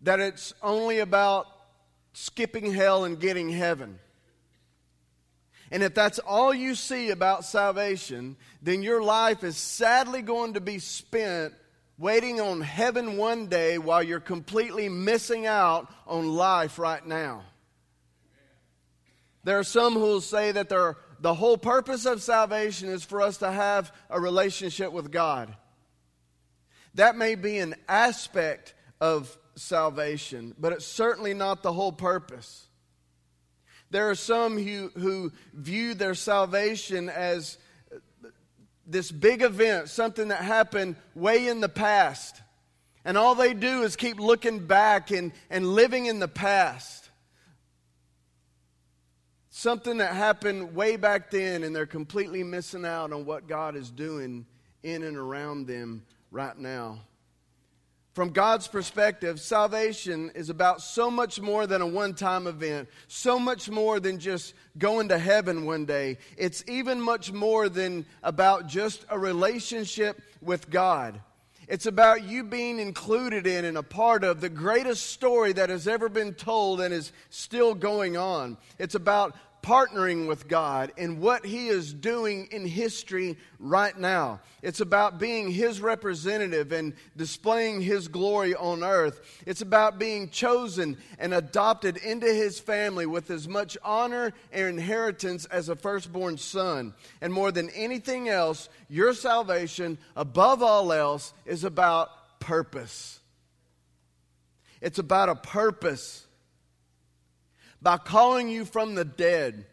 that 0.00 0.18
it's 0.18 0.52
only 0.64 0.98
about 0.98 1.46
skipping 2.12 2.72
hell 2.72 3.04
and 3.04 3.20
getting 3.20 3.48
heaven. 3.48 4.00
And 5.70 5.84
if 5.84 5.94
that's 5.94 6.18
all 6.18 6.52
you 6.52 6.74
see 6.74 7.10
about 7.10 7.44
salvation, 7.44 8.36
then 8.60 8.82
your 8.82 9.00
life 9.00 9.44
is 9.44 9.56
sadly 9.56 10.22
going 10.22 10.54
to 10.54 10.60
be 10.60 10.80
spent 10.80 11.54
waiting 11.98 12.40
on 12.40 12.60
heaven 12.60 13.16
one 13.16 13.46
day 13.46 13.78
while 13.78 14.02
you're 14.02 14.20
completely 14.20 14.88
missing 14.88 15.46
out 15.46 15.90
on 16.06 16.28
life 16.28 16.78
right 16.78 17.06
now. 17.06 17.42
There 19.44 19.58
are 19.58 19.64
some 19.64 19.94
who 19.94 20.00
will 20.00 20.20
say 20.20 20.52
that 20.52 20.68
the 20.68 21.34
whole 21.34 21.56
purpose 21.56 22.04
of 22.04 22.22
salvation 22.22 22.88
is 22.88 23.04
for 23.04 23.22
us 23.22 23.38
to 23.38 23.50
have 23.50 23.92
a 24.10 24.20
relationship 24.20 24.92
with 24.92 25.10
God. 25.10 25.54
That 26.94 27.16
may 27.16 27.34
be 27.34 27.58
an 27.58 27.74
aspect 27.88 28.74
of 29.00 29.36
salvation, 29.54 30.54
but 30.58 30.72
it's 30.72 30.86
certainly 30.86 31.32
not 31.32 31.62
the 31.62 31.72
whole 31.72 31.92
purpose. 31.92 32.66
There 33.90 34.10
are 34.10 34.16
some 34.16 34.58
who, 34.58 34.90
who 34.98 35.32
view 35.54 35.94
their 35.94 36.14
salvation 36.14 37.08
as 37.08 37.56
this 38.86 39.10
big 39.10 39.42
event, 39.42 39.88
something 39.88 40.28
that 40.28 40.42
happened 40.42 40.96
way 41.14 41.48
in 41.48 41.60
the 41.60 41.68
past. 41.68 42.40
And 43.04 43.16
all 43.16 43.34
they 43.34 43.54
do 43.54 43.82
is 43.82 43.96
keep 43.96 44.18
looking 44.18 44.66
back 44.66 45.10
and, 45.10 45.32
and 45.50 45.66
living 45.66 46.06
in 46.06 46.18
the 46.18 46.28
past. 46.28 47.10
Something 49.50 49.98
that 49.98 50.14
happened 50.14 50.74
way 50.74 50.96
back 50.96 51.30
then, 51.30 51.62
and 51.62 51.74
they're 51.74 51.86
completely 51.86 52.42
missing 52.42 52.84
out 52.84 53.12
on 53.12 53.24
what 53.24 53.46
God 53.46 53.74
is 53.76 53.90
doing 53.90 54.44
in 54.82 55.02
and 55.02 55.16
around 55.16 55.66
them 55.66 56.04
right 56.30 56.56
now. 56.58 57.00
From 58.16 58.30
God's 58.30 58.66
perspective, 58.66 59.38
salvation 59.38 60.30
is 60.34 60.48
about 60.48 60.80
so 60.80 61.10
much 61.10 61.38
more 61.38 61.66
than 61.66 61.82
a 61.82 61.86
one 61.86 62.14
time 62.14 62.46
event, 62.46 62.88
so 63.08 63.38
much 63.38 63.68
more 63.68 64.00
than 64.00 64.18
just 64.18 64.54
going 64.78 65.10
to 65.10 65.18
heaven 65.18 65.66
one 65.66 65.84
day. 65.84 66.16
It's 66.38 66.64
even 66.66 66.98
much 66.98 67.30
more 67.30 67.68
than 67.68 68.06
about 68.22 68.68
just 68.68 69.04
a 69.10 69.18
relationship 69.18 70.18
with 70.40 70.70
God. 70.70 71.20
It's 71.68 71.84
about 71.84 72.24
you 72.24 72.42
being 72.42 72.78
included 72.78 73.46
in 73.46 73.66
and 73.66 73.76
a 73.76 73.82
part 73.82 74.24
of 74.24 74.40
the 74.40 74.48
greatest 74.48 75.10
story 75.10 75.52
that 75.52 75.68
has 75.68 75.86
ever 75.86 76.08
been 76.08 76.32
told 76.32 76.80
and 76.80 76.94
is 76.94 77.12
still 77.28 77.74
going 77.74 78.16
on. 78.16 78.56
It's 78.78 78.94
about 78.94 79.36
partnering 79.66 80.28
with 80.28 80.46
God 80.46 80.92
in 80.96 81.18
what 81.18 81.44
He 81.44 81.66
is 81.66 81.92
doing 81.92 82.46
in 82.52 82.64
history 82.64 83.36
right 83.58 83.98
now. 83.98 84.38
It's 84.62 84.80
about 84.80 85.18
being 85.18 85.50
His 85.50 85.80
representative 85.80 86.70
and 86.70 86.94
displaying 87.16 87.80
His 87.80 88.06
glory 88.06 88.54
on 88.54 88.84
earth. 88.84 89.42
It's 89.44 89.62
about 89.62 89.98
being 89.98 90.30
chosen 90.30 90.96
and 91.18 91.34
adopted 91.34 91.96
into 91.96 92.26
His 92.32 92.60
family 92.60 93.06
with 93.06 93.28
as 93.28 93.48
much 93.48 93.76
honor 93.82 94.32
and 94.52 94.68
inheritance 94.68 95.46
as 95.46 95.68
a 95.68 95.74
firstborn 95.74 96.38
son. 96.38 96.94
And 97.20 97.32
more 97.32 97.50
than 97.50 97.68
anything 97.70 98.28
else, 98.28 98.68
your 98.88 99.14
salvation, 99.14 99.98
above 100.14 100.62
all 100.62 100.92
else, 100.92 101.32
is 101.44 101.64
about 101.64 102.38
purpose. 102.38 103.18
It's 104.80 105.00
about 105.00 105.28
a 105.28 105.34
purpose 105.34 106.25
by 107.82 107.98
calling 107.98 108.48
you 108.48 108.64
from 108.64 108.94
the 108.94 109.04
dead 109.04 109.66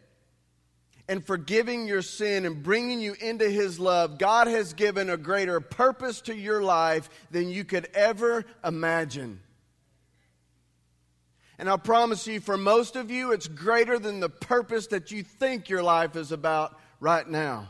and 1.08 1.24
forgiving 1.24 1.86
your 1.86 2.02
sin 2.02 2.46
and 2.46 2.62
bringing 2.62 3.00
you 3.00 3.14
into 3.20 3.48
His 3.48 3.78
love, 3.78 4.18
God 4.18 4.46
has 4.46 4.72
given 4.72 5.10
a 5.10 5.16
greater 5.16 5.60
purpose 5.60 6.20
to 6.22 6.34
your 6.34 6.62
life 6.62 7.08
than 7.30 7.50
you 7.50 7.64
could 7.64 7.88
ever 7.94 8.44
imagine. 8.64 9.40
And 11.58 11.70
I 11.70 11.76
promise 11.76 12.26
you, 12.26 12.40
for 12.40 12.56
most 12.56 12.96
of 12.96 13.10
you, 13.10 13.32
it's 13.32 13.46
greater 13.46 13.98
than 13.98 14.20
the 14.20 14.28
purpose 14.28 14.88
that 14.88 15.10
you 15.10 15.22
think 15.22 15.68
your 15.68 15.82
life 15.82 16.16
is 16.16 16.32
about 16.32 16.78
right 17.00 17.28
now. 17.28 17.68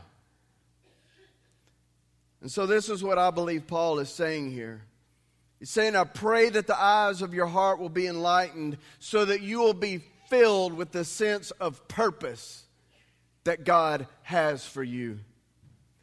And 2.41 2.51
so, 2.51 2.65
this 2.65 2.89
is 2.89 3.03
what 3.03 3.17
I 3.17 3.31
believe 3.31 3.67
Paul 3.67 3.99
is 3.99 4.09
saying 4.09 4.51
here. 4.51 4.83
He's 5.59 5.69
saying, 5.69 5.95
I 5.95 6.03
pray 6.03 6.49
that 6.49 6.67
the 6.67 6.79
eyes 6.79 7.21
of 7.21 7.33
your 7.33 7.47
heart 7.47 7.79
will 7.79 7.89
be 7.89 8.07
enlightened 8.07 8.77
so 8.99 9.25
that 9.25 9.41
you 9.41 9.59
will 9.59 9.73
be 9.73 10.01
filled 10.27 10.73
with 10.73 10.91
the 10.91 11.05
sense 11.05 11.51
of 11.51 11.87
purpose 11.87 12.65
that 13.43 13.63
God 13.63 14.07
has 14.23 14.65
for 14.65 14.83
you. 14.83 15.19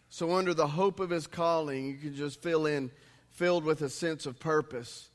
So, 0.08 0.32
under 0.32 0.54
the 0.54 0.66
hope 0.66 1.00
of 1.00 1.10
his 1.10 1.26
calling, 1.26 1.86
you 1.86 1.96
can 1.96 2.14
just 2.14 2.42
fill 2.42 2.66
in, 2.66 2.90
filled 3.30 3.64
with 3.64 3.82
a 3.82 3.88
sense 3.88 4.26
of 4.26 4.38
purpose. 4.38 5.10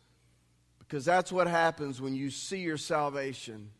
Because 0.79 1.05
that's 1.05 1.31
what 1.31 1.47
happens 1.47 2.01
when 2.01 2.15
you 2.15 2.29
see 2.29 2.59
your 2.59 2.77
salvation 2.77 3.71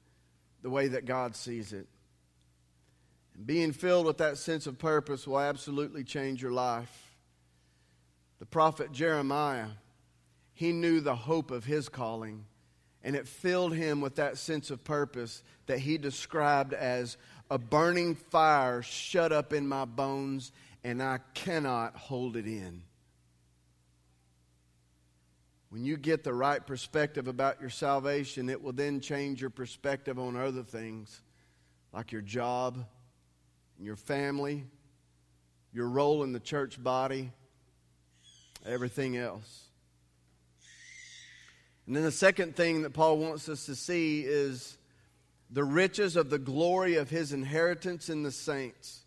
the 0.62 0.70
way 0.70 0.90
that 0.90 1.06
God 1.06 1.36
sees 1.36 1.74
it. 1.74 1.88
And 3.36 3.48
being 3.48 3.72
filled 3.72 4.06
with 4.06 4.18
that 4.18 4.38
sense 4.38 4.68
of 4.68 4.78
purpose 4.78 5.26
will 5.26 5.40
absolutely 5.40 6.04
change 6.04 6.42
your 6.42 6.52
life. 6.52 7.16
The 8.40 8.46
prophet 8.46 8.92
Jeremiah, 8.92 9.70
he 10.54 10.72
knew 10.72 11.00
the 11.00 11.16
hope 11.16 11.50
of 11.52 11.66
his 11.66 11.90
calling 11.90 12.46
and 13.08 13.16
it 13.16 13.26
filled 13.26 13.74
him 13.74 14.02
with 14.02 14.16
that 14.16 14.38
sense 14.38 14.70
of 14.70 14.84
purpose 14.84 15.42
that 15.68 15.80
he 15.80 15.98
described 15.98 16.74
as 16.74 17.16
a 17.50 17.58
burning 17.58 18.16
fire 18.16 18.82
shut 18.82 19.32
up 19.32 19.54
in 19.54 19.66
my 19.66 19.86
bones, 19.86 20.52
and 20.84 21.02
I 21.02 21.20
cannot 21.34 21.96
hold 21.96 22.36
it 22.36 22.46
in. 22.46 22.84
When 25.70 25.86
you 25.86 25.96
get 25.96 26.26
the 26.26 26.34
right 26.34 26.68
perspective 26.68 27.30
about 27.30 27.62
your 27.62 27.70
salvation, 27.70 28.50
it 28.50 28.62
will 28.62 28.74
then 28.74 29.00
change 29.00 29.40
your 29.40 29.52
perspective 29.52 30.20
on 30.20 30.36
other 30.36 30.64
things 30.64 31.22
like 31.94 32.12
your 32.12 32.22
job, 32.22 32.84
your 33.80 33.96
family, 33.96 34.66
your 35.72 35.88
role 35.88 36.24
in 36.24 36.34
the 36.34 36.42
church 36.42 36.84
body, 36.84 37.32
everything 38.66 39.16
else. 39.16 39.67
And 41.88 41.96
then 41.96 42.04
the 42.04 42.12
second 42.12 42.56
thing 42.56 42.82
that 42.82 42.94
Paul 42.94 43.18
wants 43.18 43.48
us 43.48 43.66
to 43.66 43.76
see 43.76 44.22
is 44.22 44.78
the 45.50 45.64
riches 45.64 46.18
of 46.18 46.30
the 46.30 46.38
glory 46.38 46.96
of 46.96 47.10
his 47.10 47.32
inheritance 47.32 48.10
in 48.10 48.24
the 48.24 48.32
saints. 48.32 49.06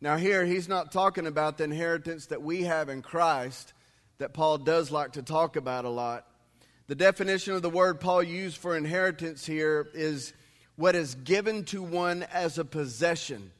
Now, 0.00 0.16
here, 0.16 0.44
he's 0.44 0.68
not 0.68 0.90
talking 0.90 1.26
about 1.26 1.58
the 1.58 1.64
inheritance 1.64 2.26
that 2.26 2.42
we 2.42 2.62
have 2.62 2.88
in 2.88 3.02
Christ 3.02 3.74
that 4.18 4.32
Paul 4.32 4.58
does 4.58 4.90
like 4.90 5.12
to 5.12 5.22
talk 5.22 5.56
about 5.56 5.84
a 5.84 5.90
lot. 5.90 6.26
The 6.86 6.94
definition 6.94 7.54
of 7.54 7.62
the 7.62 7.70
word 7.70 8.00
Paul 8.00 8.22
used 8.22 8.56
for 8.56 8.76
inheritance 8.76 9.46
here 9.46 9.88
is 9.94 10.32
what 10.76 10.94
is 10.96 11.14
given 11.14 11.64
to 11.66 11.82
one 11.82 12.22
as 12.32 12.58
a 12.58 12.64
possession. 12.64 13.52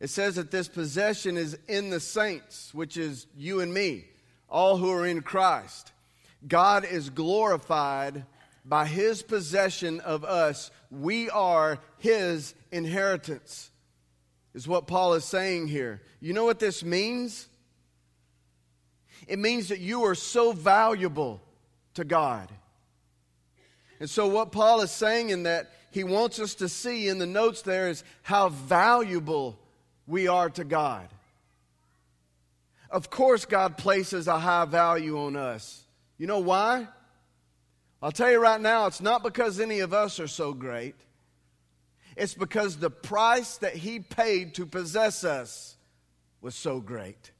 It 0.00 0.10
says 0.10 0.34
that 0.34 0.50
this 0.50 0.68
possession 0.68 1.36
is 1.36 1.56
in 1.68 1.90
the 1.90 2.00
saints, 2.00 2.74
which 2.74 2.96
is 2.96 3.26
you 3.36 3.60
and 3.60 3.72
me, 3.72 4.06
all 4.48 4.76
who 4.76 4.90
are 4.90 5.06
in 5.06 5.22
Christ. 5.22 5.92
God 6.46 6.84
is 6.84 7.10
glorified 7.10 8.24
by 8.64 8.86
his 8.86 9.22
possession 9.22 10.00
of 10.00 10.24
us. 10.24 10.70
We 10.90 11.30
are 11.30 11.78
his 11.98 12.54
inheritance, 12.70 13.70
is 14.54 14.68
what 14.68 14.86
Paul 14.86 15.14
is 15.14 15.24
saying 15.24 15.68
here. 15.68 16.02
You 16.20 16.32
know 16.32 16.44
what 16.44 16.58
this 16.58 16.84
means? 16.84 17.48
It 19.26 19.38
means 19.38 19.68
that 19.68 19.80
you 19.80 20.04
are 20.04 20.14
so 20.14 20.52
valuable 20.52 21.40
to 21.94 22.04
God. 22.04 22.50
And 24.00 24.10
so, 24.10 24.26
what 24.26 24.50
Paul 24.50 24.80
is 24.80 24.90
saying 24.90 25.30
in 25.30 25.44
that 25.44 25.70
he 25.92 26.04
wants 26.04 26.40
us 26.40 26.56
to 26.56 26.68
see 26.68 27.08
in 27.08 27.18
the 27.18 27.26
notes 27.26 27.62
there 27.62 27.88
is 27.88 28.02
how 28.22 28.48
valuable 28.48 29.58
we 30.06 30.26
are 30.26 30.50
to 30.50 30.64
God. 30.64 31.06
Of 32.90 33.10
course, 33.10 33.44
God 33.44 33.78
places 33.78 34.26
a 34.26 34.38
high 34.38 34.64
value 34.64 35.18
on 35.18 35.36
us. 35.36 35.81
You 36.22 36.28
know 36.28 36.38
why? 36.38 36.86
I'll 38.00 38.12
tell 38.12 38.30
you 38.30 38.38
right 38.38 38.60
now, 38.60 38.86
it's 38.86 39.00
not 39.00 39.24
because 39.24 39.58
any 39.58 39.80
of 39.80 39.92
us 39.92 40.20
are 40.20 40.28
so 40.28 40.54
great. 40.54 40.94
It's 42.16 42.34
because 42.34 42.76
the 42.76 42.90
price 42.90 43.56
that 43.56 43.74
He 43.74 43.98
paid 43.98 44.54
to 44.54 44.64
possess 44.64 45.24
us 45.24 45.76
was 46.40 46.54
so 46.54 46.78
great. 46.78 47.32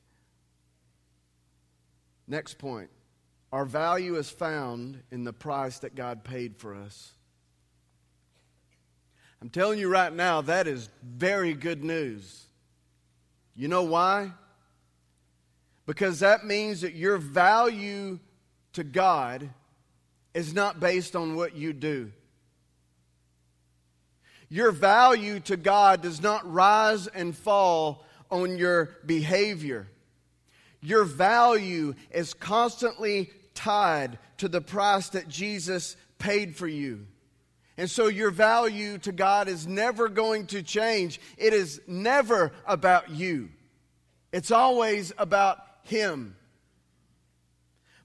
Next 2.26 2.58
point 2.58 2.90
our 3.52 3.64
value 3.64 4.16
is 4.16 4.28
found 4.28 5.00
in 5.12 5.22
the 5.22 5.32
price 5.32 5.78
that 5.78 5.94
God 5.94 6.24
paid 6.24 6.56
for 6.56 6.74
us. 6.74 7.12
I'm 9.40 9.50
telling 9.50 9.78
you 9.78 9.88
right 9.88 10.12
now, 10.12 10.40
that 10.40 10.66
is 10.66 10.88
very 11.04 11.54
good 11.54 11.84
news. 11.84 12.46
You 13.54 13.68
know 13.68 13.84
why? 13.84 14.32
Because 15.86 16.18
that 16.18 16.44
means 16.44 16.80
that 16.80 16.96
your 16.96 17.18
value 17.18 18.18
to 18.74 18.84
God 18.84 19.50
is 20.34 20.54
not 20.54 20.80
based 20.80 21.14
on 21.14 21.36
what 21.36 21.54
you 21.54 21.72
do. 21.72 22.12
Your 24.48 24.70
value 24.70 25.40
to 25.40 25.56
God 25.56 26.02
does 26.02 26.20
not 26.20 26.50
rise 26.50 27.06
and 27.06 27.36
fall 27.36 28.04
on 28.30 28.58
your 28.58 28.96
behavior. 29.06 29.88
Your 30.82 31.04
value 31.04 31.94
is 32.10 32.34
constantly 32.34 33.30
tied 33.54 34.18
to 34.38 34.48
the 34.48 34.60
price 34.60 35.10
that 35.10 35.28
Jesus 35.28 35.96
paid 36.18 36.56
for 36.56 36.66
you. 36.66 37.06
And 37.78 37.90
so 37.90 38.08
your 38.08 38.30
value 38.30 38.98
to 38.98 39.12
God 39.12 39.48
is 39.48 39.66
never 39.66 40.08
going 40.08 40.46
to 40.48 40.62
change. 40.62 41.20
It 41.38 41.52
is 41.52 41.80
never 41.86 42.52
about 42.66 43.10
you, 43.10 43.48
it's 44.32 44.50
always 44.50 45.12
about 45.18 45.58
Him. 45.84 46.36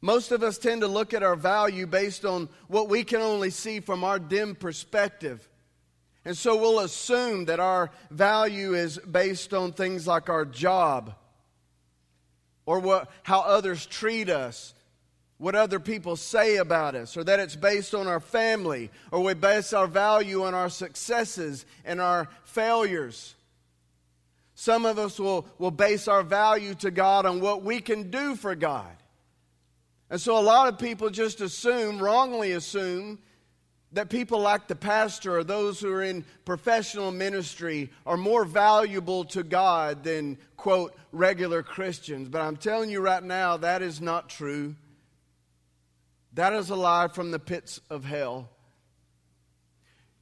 Most 0.01 0.31
of 0.31 0.43
us 0.43 0.57
tend 0.57 0.81
to 0.81 0.87
look 0.87 1.13
at 1.13 1.23
our 1.23 1.35
value 1.35 1.87
based 1.87 2.23
on 2.23 2.49
what 2.67 2.89
we 2.89 3.03
can 3.03 3.21
only 3.21 3.49
see 3.49 3.79
from 3.79 4.03
our 4.03 4.19
dim 4.19 4.55
perspective. 4.55 5.47
And 6.23 6.37
so 6.37 6.57
we'll 6.57 6.79
assume 6.79 7.45
that 7.45 7.59
our 7.59 7.89
value 8.11 8.73
is 8.73 8.97
based 8.99 9.53
on 9.53 9.71
things 9.71 10.05
like 10.05 10.29
our 10.29 10.45
job 10.45 11.15
or 12.65 12.79
what, 12.79 13.09
how 13.23 13.39
others 13.39 13.85
treat 13.85 14.29
us, 14.29 14.73
what 15.37 15.55
other 15.55 15.79
people 15.79 16.17
say 16.17 16.57
about 16.57 16.95
us, 16.95 17.15
or 17.15 17.23
that 17.23 17.39
it's 17.39 17.55
based 17.55 17.95
on 17.95 18.07
our 18.07 18.19
family, 18.19 18.91
or 19.11 19.23
we 19.23 19.33
base 19.33 19.71
our 19.71 19.87
value 19.87 20.43
on 20.43 20.53
our 20.53 20.69
successes 20.69 21.65
and 21.85 22.01
our 22.01 22.27
failures. 22.43 23.33
Some 24.53 24.85
of 24.85 24.99
us 24.99 25.19
will, 25.19 25.47
will 25.57 25.71
base 25.71 26.09
our 26.09 26.23
value 26.23 26.75
to 26.75 26.91
God 26.91 27.25
on 27.25 27.39
what 27.39 27.63
we 27.63 27.79
can 27.79 28.11
do 28.11 28.35
for 28.35 28.53
God. 28.53 28.96
And 30.09 30.21
so 30.21 30.37
a 30.37 30.41
lot 30.41 30.67
of 30.67 30.79
people 30.79 31.09
just 31.09 31.41
assume, 31.41 31.99
wrongly 31.99 32.53
assume, 32.53 33.19
that 33.93 34.09
people 34.09 34.39
like 34.39 34.67
the 34.67 34.75
pastor 34.75 35.37
or 35.37 35.43
those 35.43 35.79
who 35.79 35.91
are 35.91 36.03
in 36.03 36.25
professional 36.45 37.11
ministry 37.11 37.89
are 38.05 38.17
more 38.17 38.43
valuable 38.45 39.23
to 39.25 39.43
God 39.43 40.03
than, 40.03 40.37
quote, 40.57 40.95
regular 41.11 41.63
Christians. 41.63 42.27
But 42.29 42.41
I'm 42.41 42.57
telling 42.57 42.89
you 42.89 42.99
right 42.99 43.23
now, 43.23 43.57
that 43.57 43.81
is 43.81 44.01
not 44.01 44.29
true. 44.29 44.75
That 46.33 46.53
is 46.53 46.69
a 46.69 46.75
lie 46.75 47.07
from 47.07 47.31
the 47.31 47.39
pits 47.39 47.79
of 47.89 48.03
hell. 48.03 48.49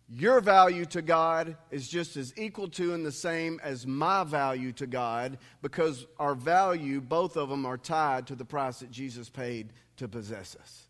Your 0.08 0.40
value 0.40 0.86
to 0.86 1.02
God 1.02 1.58
is 1.72 1.88
just 1.88 2.16
as 2.16 2.32
equal 2.38 2.68
to 2.70 2.94
and 2.94 3.04
the 3.04 3.12
same 3.12 3.60
as 3.64 3.88
my 3.88 4.24
value 4.24 4.72
to 4.74 4.86
God 4.86 5.40
because 5.64 6.06
our 6.20 6.36
value, 6.36 7.02
both 7.02 7.38
of 7.38 7.50
them, 7.50 7.66
are 7.66 7.78
tied 7.78 8.28
to 8.28 8.36
the 8.36 8.46
price 8.46 8.80
that 8.80 8.92
Jesus 8.92 9.30
paid 9.30 9.74
to 9.98 10.08
possess 10.08 10.56
us. 10.62 10.84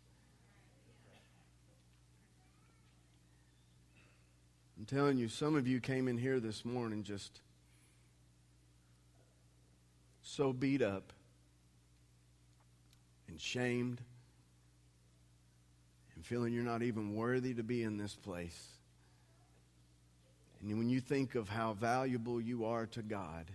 I'm 4.78 4.84
telling 4.84 5.16
you, 5.16 5.28
some 5.28 5.56
of 5.56 5.66
you 5.66 5.80
came 5.80 6.08
in 6.08 6.18
here 6.18 6.38
this 6.38 6.62
morning 6.62 7.02
just 7.02 7.40
so 10.20 10.52
beat 10.52 10.82
up 10.82 11.14
and 13.28 13.40
shamed 13.40 14.02
and 16.14 16.26
feeling 16.26 16.52
you're 16.52 16.62
not 16.62 16.82
even 16.82 17.14
worthy 17.14 17.54
to 17.54 17.62
be 17.62 17.82
in 17.82 17.96
this 17.96 18.14
place. 18.14 18.75
And 20.66 20.78
when 20.78 20.88
you 20.88 21.00
think 21.00 21.36
of 21.36 21.48
how 21.48 21.74
valuable 21.74 22.40
you 22.40 22.64
are 22.64 22.86
to 22.86 23.02
God, 23.02 23.52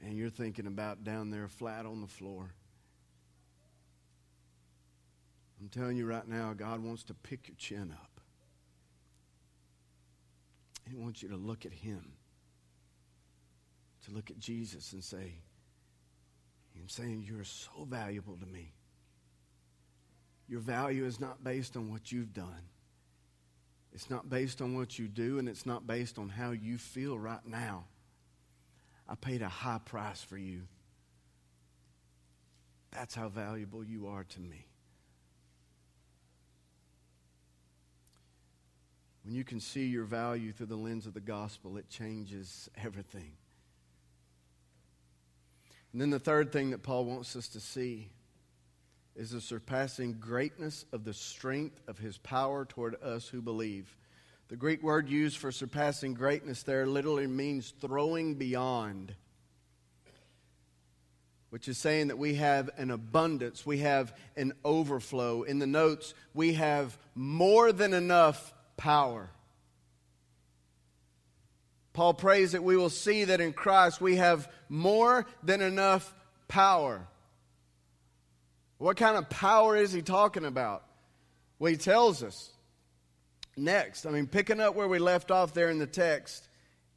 and 0.00 0.16
you're 0.16 0.30
thinking 0.30 0.66
about 0.66 1.04
down 1.04 1.30
there 1.30 1.48
flat 1.48 1.84
on 1.84 2.00
the 2.00 2.06
floor. 2.06 2.54
I'm 5.60 5.68
telling 5.68 5.98
you 5.98 6.06
right 6.06 6.26
now, 6.26 6.54
God 6.54 6.82
wants 6.82 7.04
to 7.04 7.14
pick 7.14 7.46
your 7.48 7.56
chin 7.56 7.92
up. 7.92 8.20
He 10.88 10.96
wants 10.96 11.22
you 11.22 11.28
to 11.28 11.36
look 11.36 11.66
at 11.66 11.72
Him, 11.72 12.12
to 14.06 14.12
look 14.12 14.30
at 14.30 14.38
Jesus 14.38 14.94
and 14.94 15.04
say, 15.04 15.34
I'm 16.80 16.88
saying, 16.88 17.24
You're 17.28 17.44
so 17.44 17.86
valuable 17.86 18.38
to 18.38 18.46
me. 18.46 18.72
Your 20.48 20.60
value 20.60 21.04
is 21.04 21.20
not 21.20 21.44
based 21.44 21.76
on 21.76 21.92
what 21.92 22.10
you've 22.10 22.32
done. 22.32 22.71
It's 23.94 24.08
not 24.08 24.30
based 24.30 24.62
on 24.62 24.74
what 24.74 24.98
you 24.98 25.06
do, 25.06 25.38
and 25.38 25.48
it's 25.48 25.66
not 25.66 25.86
based 25.86 26.18
on 26.18 26.30
how 26.30 26.52
you 26.52 26.78
feel 26.78 27.18
right 27.18 27.44
now. 27.46 27.84
I 29.08 29.14
paid 29.14 29.42
a 29.42 29.48
high 29.48 29.80
price 29.84 30.22
for 30.22 30.38
you. 30.38 30.62
That's 32.92 33.14
how 33.14 33.28
valuable 33.28 33.84
you 33.84 34.06
are 34.06 34.24
to 34.24 34.40
me. 34.40 34.66
When 39.24 39.34
you 39.34 39.44
can 39.44 39.60
see 39.60 39.86
your 39.86 40.04
value 40.04 40.52
through 40.52 40.66
the 40.66 40.76
lens 40.76 41.06
of 41.06 41.14
the 41.14 41.20
gospel, 41.20 41.76
it 41.76 41.88
changes 41.88 42.68
everything. 42.82 43.32
And 45.92 46.00
then 46.00 46.10
the 46.10 46.18
third 46.18 46.52
thing 46.52 46.70
that 46.70 46.82
Paul 46.82 47.04
wants 47.04 47.36
us 47.36 47.48
to 47.48 47.60
see 47.60 48.08
is 49.14 49.30
the 49.30 49.40
surpassing 49.40 50.14
greatness 50.14 50.84
of 50.92 51.04
the 51.04 51.12
strength 51.12 51.80
of 51.86 51.98
his 51.98 52.18
power 52.18 52.64
toward 52.64 53.00
us 53.02 53.28
who 53.28 53.42
believe. 53.42 53.96
The 54.48 54.56
Greek 54.56 54.82
word 54.82 55.08
used 55.08 55.38
for 55.38 55.52
surpassing 55.52 56.14
greatness 56.14 56.62
there 56.62 56.86
literally 56.86 57.26
means 57.26 57.72
throwing 57.80 58.34
beyond, 58.34 59.14
which 61.50 61.68
is 61.68 61.78
saying 61.78 62.08
that 62.08 62.18
we 62.18 62.34
have 62.34 62.70
an 62.76 62.90
abundance, 62.90 63.64
we 63.66 63.78
have 63.78 64.14
an 64.36 64.52
overflow. 64.64 65.42
In 65.42 65.58
the 65.58 65.66
notes, 65.66 66.14
we 66.34 66.54
have 66.54 66.98
more 67.14 67.72
than 67.72 67.94
enough 67.94 68.52
power. 68.76 69.30
Paul 71.92 72.14
prays 72.14 72.52
that 72.52 72.64
we 72.64 72.76
will 72.76 72.90
see 72.90 73.24
that 73.24 73.40
in 73.40 73.52
Christ 73.52 74.00
we 74.00 74.16
have 74.16 74.50
more 74.68 75.26
than 75.42 75.60
enough 75.60 76.14
power. 76.48 77.06
What 78.82 78.96
kind 78.96 79.16
of 79.16 79.30
power 79.30 79.76
is 79.76 79.92
he 79.92 80.02
talking 80.02 80.44
about? 80.44 80.82
Well, 81.60 81.70
he 81.70 81.76
tells 81.76 82.20
us 82.24 82.50
next. 83.56 84.06
I 84.06 84.10
mean, 84.10 84.26
picking 84.26 84.58
up 84.58 84.74
where 84.74 84.88
we 84.88 84.98
left 84.98 85.30
off 85.30 85.54
there 85.54 85.70
in 85.70 85.78
the 85.78 85.86
text, 85.86 86.48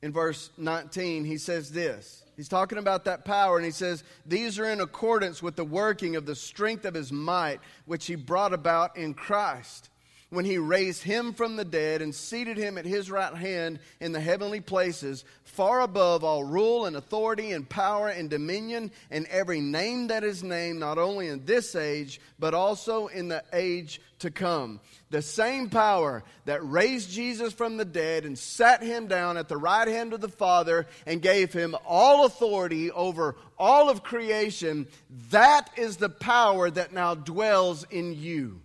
in 0.02 0.12
verse 0.12 0.50
19, 0.58 1.26
he 1.26 1.38
says 1.38 1.70
this 1.70 2.24
He's 2.36 2.50
talking 2.50 2.80
about 2.80 3.06
that 3.06 3.24
power, 3.24 3.58
and 3.58 3.66
he 3.66 3.72
says, 3.72 4.04
These 4.26 4.58
are 4.58 4.66
in 4.66 4.82
accordance 4.82 5.44
with 5.44 5.56
the 5.56 5.64
working 5.64 6.16
of 6.16 6.26
the 6.26 6.34
strength 6.34 6.86
of 6.86 6.96
his 6.96 7.12
might, 7.12 7.60
which 7.86 8.08
he 8.08 8.16
brought 8.16 8.56
about 8.56 8.98
in 8.98 9.14
Christ 9.14 9.92
when 10.36 10.46
he 10.46 10.58
raised 10.58 11.02
him 11.02 11.34
from 11.34 11.56
the 11.56 11.66
dead 11.66 12.02
and 12.02 12.14
seated 12.14 12.58
him 12.58 12.78
at 12.78 12.86
his 12.86 13.10
right 13.10 13.34
hand 13.34 13.80
in 14.00 14.12
the 14.12 14.20
heavenly 14.20 14.60
places, 14.60 15.24
far 15.44 15.82
above 15.82 16.24
all 16.24 16.44
rule 16.44 16.86
and 16.86 16.96
authority 16.96 17.54
and 17.54 17.68
power 17.68 18.10
and 18.10 18.30
dominion 18.30 18.92
and 19.10 19.26
every 19.28 19.62
name 19.62 20.08
that 20.08 20.24
is 20.24 20.44
named, 20.44 20.80
not 20.80 20.98
only 20.98 21.28
in 21.28 21.46
this 21.46 21.76
age, 21.76 22.20
but 22.38 22.54
also 22.54 23.08
in 23.08 23.30
the 23.30 23.44
age 23.54 24.02
to 24.20 24.30
come. 24.30 24.80
The 25.10 25.22
same 25.22 25.70
power 25.70 26.24
that 26.46 26.68
raised 26.68 27.10
Jesus 27.10 27.54
from 27.54 27.78
the 27.78 27.86
dead 27.86 28.26
and 28.26 28.38
sat 28.38 28.84
him 28.84 29.08
down 29.08 29.38
at 29.38 29.48
the 29.48 29.58
right 29.58 29.88
hand 29.88 30.14
of 30.14 30.22
the 30.22 30.28
Father 30.28 30.88
and 31.06 31.22
gave 31.22 31.54
him 31.54 31.76
all 31.86 32.26
authority 32.26 32.92
over 32.92 33.36
all 33.58 33.90
of 33.90 34.04
creation, 34.04 34.88
that 35.30 35.70
is 35.78 35.98
the 35.98 36.10
power 36.10 36.70
that 36.70 36.92
now 36.92 37.16
dwells 37.16 37.86
in 37.90 38.14
you. 38.14 38.62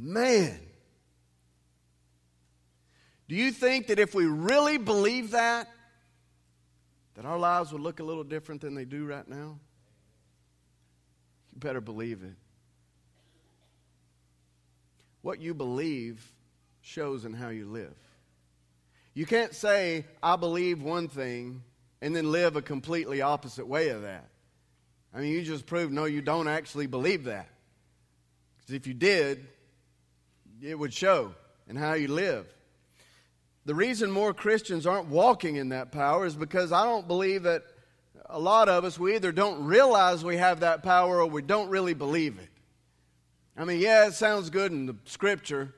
Man. 0.00 0.60
Do 3.28 3.34
you 3.34 3.50
think 3.50 3.88
that 3.88 3.98
if 3.98 4.14
we 4.14 4.26
really 4.26 4.78
believe 4.78 5.32
that, 5.32 5.68
that 7.14 7.24
our 7.24 7.38
lives 7.38 7.72
would 7.72 7.82
look 7.82 7.98
a 7.98 8.04
little 8.04 8.22
different 8.22 8.60
than 8.60 8.76
they 8.76 8.84
do 8.84 9.04
right 9.04 9.26
now? 9.26 9.58
You 11.52 11.58
better 11.58 11.80
believe 11.80 12.22
it. 12.22 12.36
What 15.22 15.40
you 15.40 15.52
believe 15.52 16.24
shows 16.80 17.24
in 17.24 17.32
how 17.32 17.48
you 17.48 17.66
live. 17.66 17.96
You 19.14 19.26
can't 19.26 19.52
say, 19.52 20.06
I 20.22 20.36
believe 20.36 20.80
one 20.80 21.08
thing, 21.08 21.64
and 22.00 22.14
then 22.14 22.30
live 22.30 22.54
a 22.54 22.62
completely 22.62 23.20
opposite 23.20 23.66
way 23.66 23.88
of 23.88 24.02
that. 24.02 24.28
I 25.12 25.20
mean, 25.20 25.32
you 25.32 25.42
just 25.42 25.66
proved 25.66 25.92
no, 25.92 26.04
you 26.04 26.22
don't 26.22 26.46
actually 26.46 26.86
believe 26.86 27.24
that. 27.24 27.48
Because 28.58 28.76
if 28.76 28.86
you 28.86 28.94
did, 28.94 29.48
it 30.62 30.78
would 30.78 30.92
show 30.92 31.34
in 31.68 31.76
how 31.76 31.94
you 31.94 32.08
live. 32.08 32.46
The 33.64 33.74
reason 33.74 34.10
more 34.10 34.32
Christians 34.32 34.86
aren't 34.86 35.08
walking 35.08 35.56
in 35.56 35.70
that 35.70 35.92
power 35.92 36.24
is 36.24 36.34
because 36.34 36.72
I 36.72 36.84
don't 36.84 37.06
believe 37.06 37.42
that 37.42 37.64
a 38.26 38.38
lot 38.38 38.68
of 38.68 38.84
us, 38.84 38.98
we 38.98 39.14
either 39.14 39.32
don't 39.32 39.64
realize 39.64 40.24
we 40.24 40.36
have 40.36 40.60
that 40.60 40.82
power 40.82 41.20
or 41.20 41.26
we 41.26 41.42
don't 41.42 41.68
really 41.68 41.94
believe 41.94 42.38
it. 42.38 42.48
I 43.56 43.64
mean, 43.64 43.80
yeah, 43.80 44.06
it 44.06 44.14
sounds 44.14 44.50
good 44.50 44.72
in 44.72 44.86
the 44.86 44.96
scripture, 45.04 45.74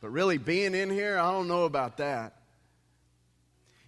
but 0.00 0.10
really 0.10 0.38
being 0.38 0.74
in 0.74 0.90
here, 0.90 1.18
I 1.18 1.30
don't 1.30 1.48
know 1.48 1.64
about 1.64 1.98
that. 1.98 2.34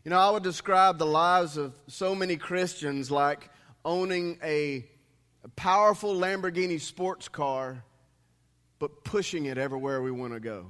You 0.04 0.10
know, 0.10 0.18
I 0.18 0.30
would 0.30 0.42
describe 0.42 0.98
the 0.98 1.06
lives 1.06 1.56
of 1.56 1.74
so 1.86 2.14
many 2.14 2.36
Christians 2.36 3.10
like 3.10 3.50
owning 3.84 4.38
a, 4.42 4.86
a 5.44 5.48
powerful 5.56 6.14
Lamborghini 6.14 6.80
sports 6.80 7.28
car 7.28 7.84
but 8.80 9.04
pushing 9.04 9.44
it 9.44 9.58
everywhere 9.58 10.02
we 10.02 10.10
want 10.10 10.32
to 10.32 10.40
go. 10.40 10.66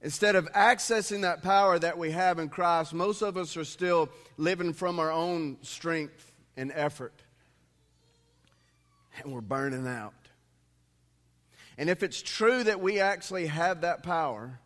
Instead 0.00 0.34
of 0.36 0.50
accessing 0.52 1.22
that 1.22 1.42
power 1.42 1.78
that 1.78 1.98
we 1.98 2.10
have 2.10 2.38
in 2.38 2.48
Christ, 2.48 2.92
most 2.94 3.22
of 3.22 3.36
us 3.36 3.56
are 3.56 3.64
still 3.64 4.08
living 4.36 4.72
from 4.72 4.98
our 4.98 5.12
own 5.12 5.58
strength 5.62 6.32
and 6.56 6.72
effort. 6.74 7.14
And 9.22 9.32
we're 9.32 9.40
burning 9.40 9.86
out. 9.86 10.14
And 11.78 11.90
if 11.90 12.02
it's 12.02 12.22
true 12.22 12.64
that 12.64 12.80
we 12.80 13.00
actually 13.00 13.46
have 13.46 13.82
that 13.82 14.02
power, 14.02 14.58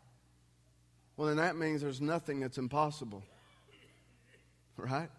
well, 1.17 1.29
then 1.29 1.39
that 1.39 1.57
means 1.57 1.81
there's 1.81 2.01
nothing 2.01 2.41
that's 2.41 2.59
impossible. 2.59 3.23
Right? 4.77 5.11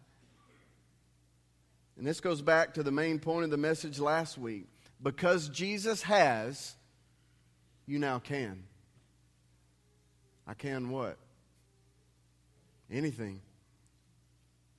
And 1.98 2.08
this 2.08 2.20
goes 2.20 2.42
back 2.42 2.76
to 2.76 2.84
the 2.84 2.92
main 2.92 3.20
point 3.20 3.44
of 3.44 3.52
the 3.52 3.58
message 3.58 4.00
last 4.00 4.38
week. 4.38 4.68
Because 5.02 5.50
Jesus 5.50 6.04
has, 6.04 6.76
you 7.86 8.00
now 8.00 8.20
can. 8.20 8.64
I 10.48 10.54
can 10.54 10.90
what? 10.90 11.18
Anything. 12.92 13.42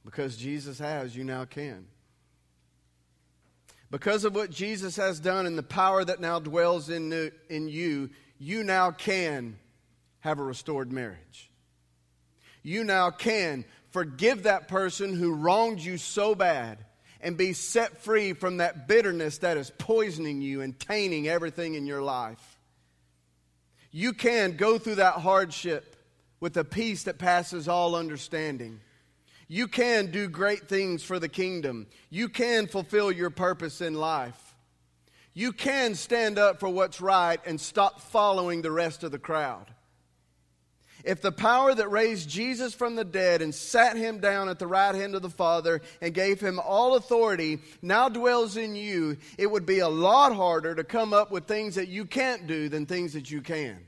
Because 0.05 0.37
Jesus 0.37 0.79
has, 0.79 1.17
you 1.17 1.25
now 1.25 1.45
can. 1.45 1.87
Because 3.91 4.25
of 4.25 4.35
what 4.35 4.51
Jesus 4.51 4.97
has 4.97 5.21
done 5.21 5.47
and 5.47 5.57
the 5.57 5.63
power 5.63 6.05
that 6.05 6.21
now 6.21 6.39
dwells 6.39 6.89
in, 6.89 7.31
in 7.51 7.69
you, 7.69 8.11
you 8.39 8.65
now 8.65 8.91
can 8.91 9.59
have 10.21 10.39
a 10.39 10.43
restored 10.43 10.91
marriage. 10.91 11.51
You 12.63 12.85
now 12.85 13.11
can 13.11 13.65
forgive 13.91 14.45
that 14.45 14.69
person 14.69 15.15
who 15.15 15.35
wronged 15.35 15.81
you 15.81 15.99
so 15.99 16.35
bad 16.35 16.85
and 17.23 17.37
be 17.37 17.53
set 17.53 17.99
free 17.99 18.33
from 18.33 18.59
that 18.59 18.89
bitterness 18.89 19.39
that 19.39 19.57
is 19.57 19.71
poisoning 19.79 20.43
you 20.43 20.61
and 20.61 20.79
tainting 20.79 21.29
everything 21.29 21.75
in 21.75 21.87
your 21.87 22.03
life. 22.03 22.59
You 23.93 24.13
can 24.13 24.57
go 24.57 24.79
through 24.79 24.97
that 24.97 25.15
hardship 25.15 25.97
with 26.41 26.57
a 26.57 26.65
peace 26.65 27.05
that 27.05 27.19
passes 27.19 27.69
all 27.69 27.95
understanding. 27.95 28.81
You 29.47 29.69
can 29.69 30.11
do 30.11 30.29
great 30.29 30.69
things 30.69 31.05
for 31.05 31.19
the 31.19 31.29
kingdom. 31.29 31.87
You 32.11 32.29
can 32.29 32.67
fulfill 32.67 33.13
your 33.13 33.31
purpose 33.31 33.81
in 33.81 33.95
life. 33.95 34.55
You 35.35 35.53
can 35.53 35.95
stand 35.95 36.39
up 36.39 36.59
for 36.59 36.69
what's 36.69 37.01
right 37.01 37.41
and 37.47 37.61
stop 37.61 38.01
following 38.01 38.63
the 38.63 38.71
rest 38.71 39.05
of 39.05 39.13
the 39.13 39.19
crowd. 39.19 39.67
If 41.05 41.21
the 41.21 41.33
power 41.33 41.75
that 41.75 41.89
raised 41.89 42.29
Jesus 42.29 42.75
from 42.75 42.95
the 42.95 43.05
dead 43.05 43.43
and 43.43 43.55
sat 43.55 43.97
him 43.97 44.19
down 44.19 44.49
at 44.49 44.59
the 44.59 44.67
right 44.67 44.95
hand 44.95 45.15
of 45.15 45.23
the 45.23 45.31
Father 45.31 45.81
and 46.01 46.15
gave 46.15 46.41
him 46.41 46.61
all 46.61 46.95
authority 46.95 47.59
now 47.81 48.09
dwells 48.09 48.57
in 48.57 48.77
you, 48.77 49.17
it 49.37 49.51
would 49.51 49.67
be 49.67 49.81
a 49.81 49.89
lot 49.89 50.35
harder 50.35 50.75
to 50.75 50.85
come 50.85 51.13
up 51.13 51.31
with 51.31 51.47
things 51.47 51.75
that 51.75 51.89
you 51.89 52.05
can't 52.05 52.47
do 52.47 52.69
than 52.69 52.87
things 52.87 53.15
that 53.15 53.31
you 53.31 53.41
can. 53.41 53.79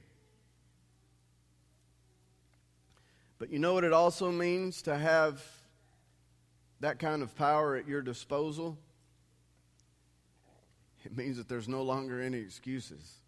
But 3.39 3.51
you 3.51 3.59
know 3.59 3.75
what 3.75 3.85
it 3.85 3.93
also 3.93 4.33
means 4.33 4.83
to 4.83 4.97
have 4.97 5.45
that 6.81 6.99
kind 6.99 7.23
of 7.23 7.37
power 7.37 7.77
at 7.77 7.87
your 7.87 8.03
disposal? 8.03 8.77
It 11.05 11.17
means 11.17 11.37
that 11.37 11.49
there's 11.49 11.69
no 11.69 11.83
longer 11.83 12.21
any 12.21 12.39
excuses. 12.39 13.19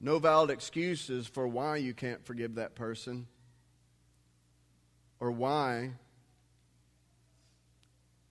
No 0.00 0.18
valid 0.18 0.50
excuses 0.50 1.26
for 1.26 1.48
why 1.48 1.76
you 1.76 1.94
can't 1.94 2.24
forgive 2.24 2.56
that 2.56 2.74
person 2.74 3.26
or 5.20 5.30
why 5.30 5.92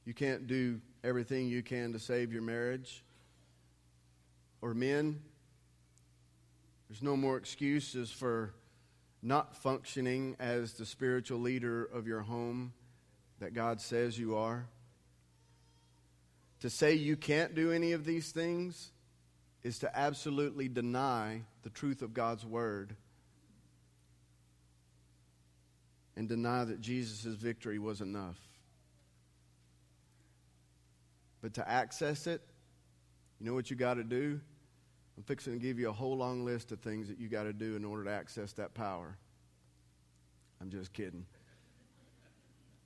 you 0.06 0.14
can't 0.14 0.46
do 0.46 0.80
everything 1.04 1.48
you 1.48 1.64
can 1.64 1.94
to 1.94 2.00
save 2.00 2.32
your 2.32 2.44
marriage. 2.44 3.04
Or 4.62 4.74
men, 4.74 5.20
there's 6.88 7.02
no 7.02 7.18
more 7.18 7.38
excuses 7.38 8.12
for 8.12 8.54
not 9.24 9.56
functioning 9.56 10.36
as 10.40 10.74
the 10.74 10.86
spiritual 10.86 11.40
leader 11.40 11.84
of 11.86 12.06
your 12.06 12.22
home 12.22 12.74
that 13.40 13.54
God 13.54 13.82
says 13.82 14.18
you 14.18 14.36
are. 14.36 14.68
To 16.62 16.70
say 16.70 16.94
you 16.94 17.18
can't 17.18 17.56
do 17.56 17.72
any 17.72 17.92
of 17.92 18.06
these 18.06 18.32
things 18.32 18.92
is 19.64 19.80
to 19.80 19.98
absolutely 19.98 20.68
deny 20.68 21.42
the 21.66 21.72
truth 21.72 22.04
of 22.04 22.14
God's 22.14 22.46
word 22.46 22.96
and 26.16 26.30
deny 26.30 26.64
that 26.64 26.80
Jesus' 26.80 27.26
victory 27.36 27.80
was 27.80 28.02
enough. 28.02 28.38
But 31.42 31.56
to 31.56 31.68
access 31.68 32.28
it, 32.28 32.42
you 33.40 33.48
know 33.48 33.56
what 33.56 33.72
you 33.72 33.76
got 33.76 33.96
to 33.96 34.04
do? 34.04 34.40
I'm 35.18 35.24
fixing 35.24 35.54
to 35.54 35.60
give 35.60 35.80
you 35.80 35.90
a 35.90 35.94
whole 35.94 36.16
long 36.16 36.46
list 36.46 36.72
of 36.72 36.82
things 36.82 37.08
that 37.08 37.20
you 37.20 37.30
got 37.30 37.44
to 37.44 37.54
do 37.54 37.76
in 37.76 37.84
order 37.84 38.04
to 38.04 38.12
access 38.12 38.54
that 38.54 38.76
power. 38.76 39.18
I'm 40.62 40.70
just 40.70 40.94
kidding. 40.94 41.26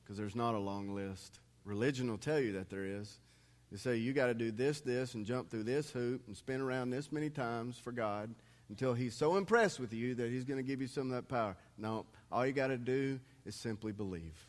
Because 0.02 0.18
there's 0.18 0.38
not 0.38 0.56
a 0.56 0.60
long 0.60 0.96
list. 0.96 1.42
Religion 1.65 2.10
will 2.10 2.18
tell 2.18 2.39
you 2.39 2.54
that 2.54 2.70
there 2.70 2.86
is. 2.86 3.20
They 3.74 3.78
say 3.78 3.98
you 3.98 4.13
got 4.13 4.28
to 4.28 4.34
do 4.34 4.52
this, 4.52 4.80
this, 4.80 5.15
and 5.15 5.26
jump 5.26 5.50
through 5.50 5.63
this 5.63 5.92
hoop 5.92 6.24
and 6.28 6.38
spin 6.38 6.62
around 6.62 6.92
this 6.92 7.12
many 7.12 7.30
times 7.30 7.78
for 7.78 7.92
God 7.92 8.34
until 8.69 8.93
He's 8.93 9.15
so 9.15 9.36
impressed 9.36 9.79
with 9.79 9.93
you 9.93 10.15
that 10.15 10.29
He's 10.29 10.43
going 10.43 10.58
to 10.58 10.63
give 10.63 10.82
you 10.82 10.88
some 10.88 11.12
of 11.12 11.15
that 11.15 11.27
power. 11.27 11.55
No, 11.77 12.05
all 12.32 12.45
you 12.45 12.53
got 12.53 12.67
to 12.67 12.77
do 12.77 13.19
is 13.45 13.55
simply 13.55 13.91
believe. 13.91 14.47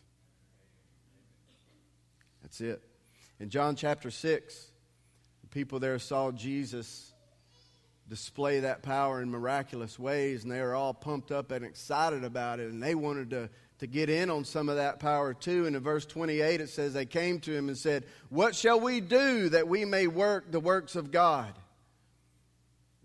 That's 2.43 2.61
it. 2.61 2.83
In 3.39 3.51
John 3.51 3.77
chapter 3.77 4.11
6, 4.11 4.67
the 5.43 5.49
people 5.49 5.79
there 5.79 5.99
saw 5.99 6.31
Jesus 6.31 7.13
display 8.09 8.61
that 8.61 8.83
power 8.83 9.23
in 9.23 9.31
miraculous 9.31 9.99
ways, 9.99 10.43
and 10.43 10.53
they 10.53 10.61
were 10.61 10.75
all 10.75 10.93
pumped 10.93 11.31
up 11.31 11.53
and 11.53 11.65
excited 11.65 12.25
about 12.25 12.61
it, 12.61 12.71
and 12.71 12.83
they 12.83 12.95
wanted 12.95 13.31
to 13.31 13.51
to 13.81 13.87
get 13.87 14.11
in 14.11 14.29
on 14.29 14.45
some 14.45 14.69
of 14.69 14.77
that 14.77 15.01
power 15.01 15.33
too. 15.33 15.67
And 15.67 15.75
in 15.75 15.83
verse 15.83 16.05
28, 16.05 16.61
it 16.61 16.69
says, 16.69 16.93
They 16.93 17.07
came 17.07 17.41
to 17.41 17.53
him 17.53 17.69
and 17.69 17.77
said, 17.77 18.05
What 18.29 18.55
shall 18.55 18.79
we 18.79 19.01
do 19.01 19.49
that 19.49 19.69
we 19.69 19.87
may 19.87 20.07
work 20.07 20.53
the 20.53 20.61
works 20.61 20.97
of 20.97 21.11
God? 21.11 21.53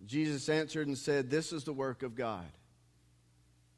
Jesus 0.06 0.50
answered 0.50 0.88
and 0.88 0.98
said, 0.98 1.30
This 1.30 1.52
is 1.52 1.64
the 1.64 1.74
work 1.74 2.04
of 2.04 2.16
God, 2.16 2.46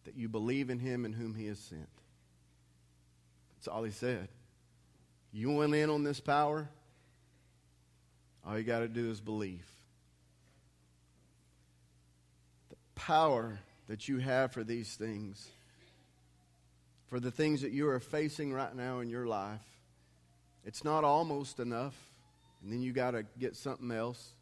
that 0.05 0.15
you 0.15 0.27
believe 0.27 0.69
in 0.69 0.79
him 0.79 1.05
and 1.05 1.15
whom 1.15 1.33
he 1.33 1.47
has 1.47 1.59
sent. 1.59 1.87
That's 3.55 3.67
all 3.67 3.83
he 3.83 3.91
said. 3.91 4.27
You 5.31 5.51
want 5.51 5.75
in 5.75 5.89
on 5.89 6.03
this 6.03 6.19
power? 6.19 6.69
All 8.45 8.57
you 8.57 8.63
got 8.63 8.79
to 8.79 8.87
do 8.87 9.09
is 9.11 9.19
believe. 9.19 9.65
The 12.69 12.77
power 12.95 13.59
that 13.87 14.07
you 14.07 14.19
have 14.19 14.51
for 14.51 14.63
these 14.63 14.95
things, 14.95 15.47
for 17.07 17.19
the 17.19 17.31
things 17.31 17.61
that 17.61 17.71
you 17.71 17.89
are 17.89 17.99
facing 17.99 18.53
right 18.53 18.75
now 18.75 18.99
in 18.99 19.09
your 19.09 19.25
life, 19.25 19.61
it's 20.65 20.83
not 20.83 21.03
almost 21.03 21.59
enough, 21.59 21.95
and 22.61 22.71
then 22.71 22.81
you 22.81 22.91
got 22.91 23.11
to 23.11 23.23
get 23.39 23.55
something 23.55 23.91
else. 23.91 24.33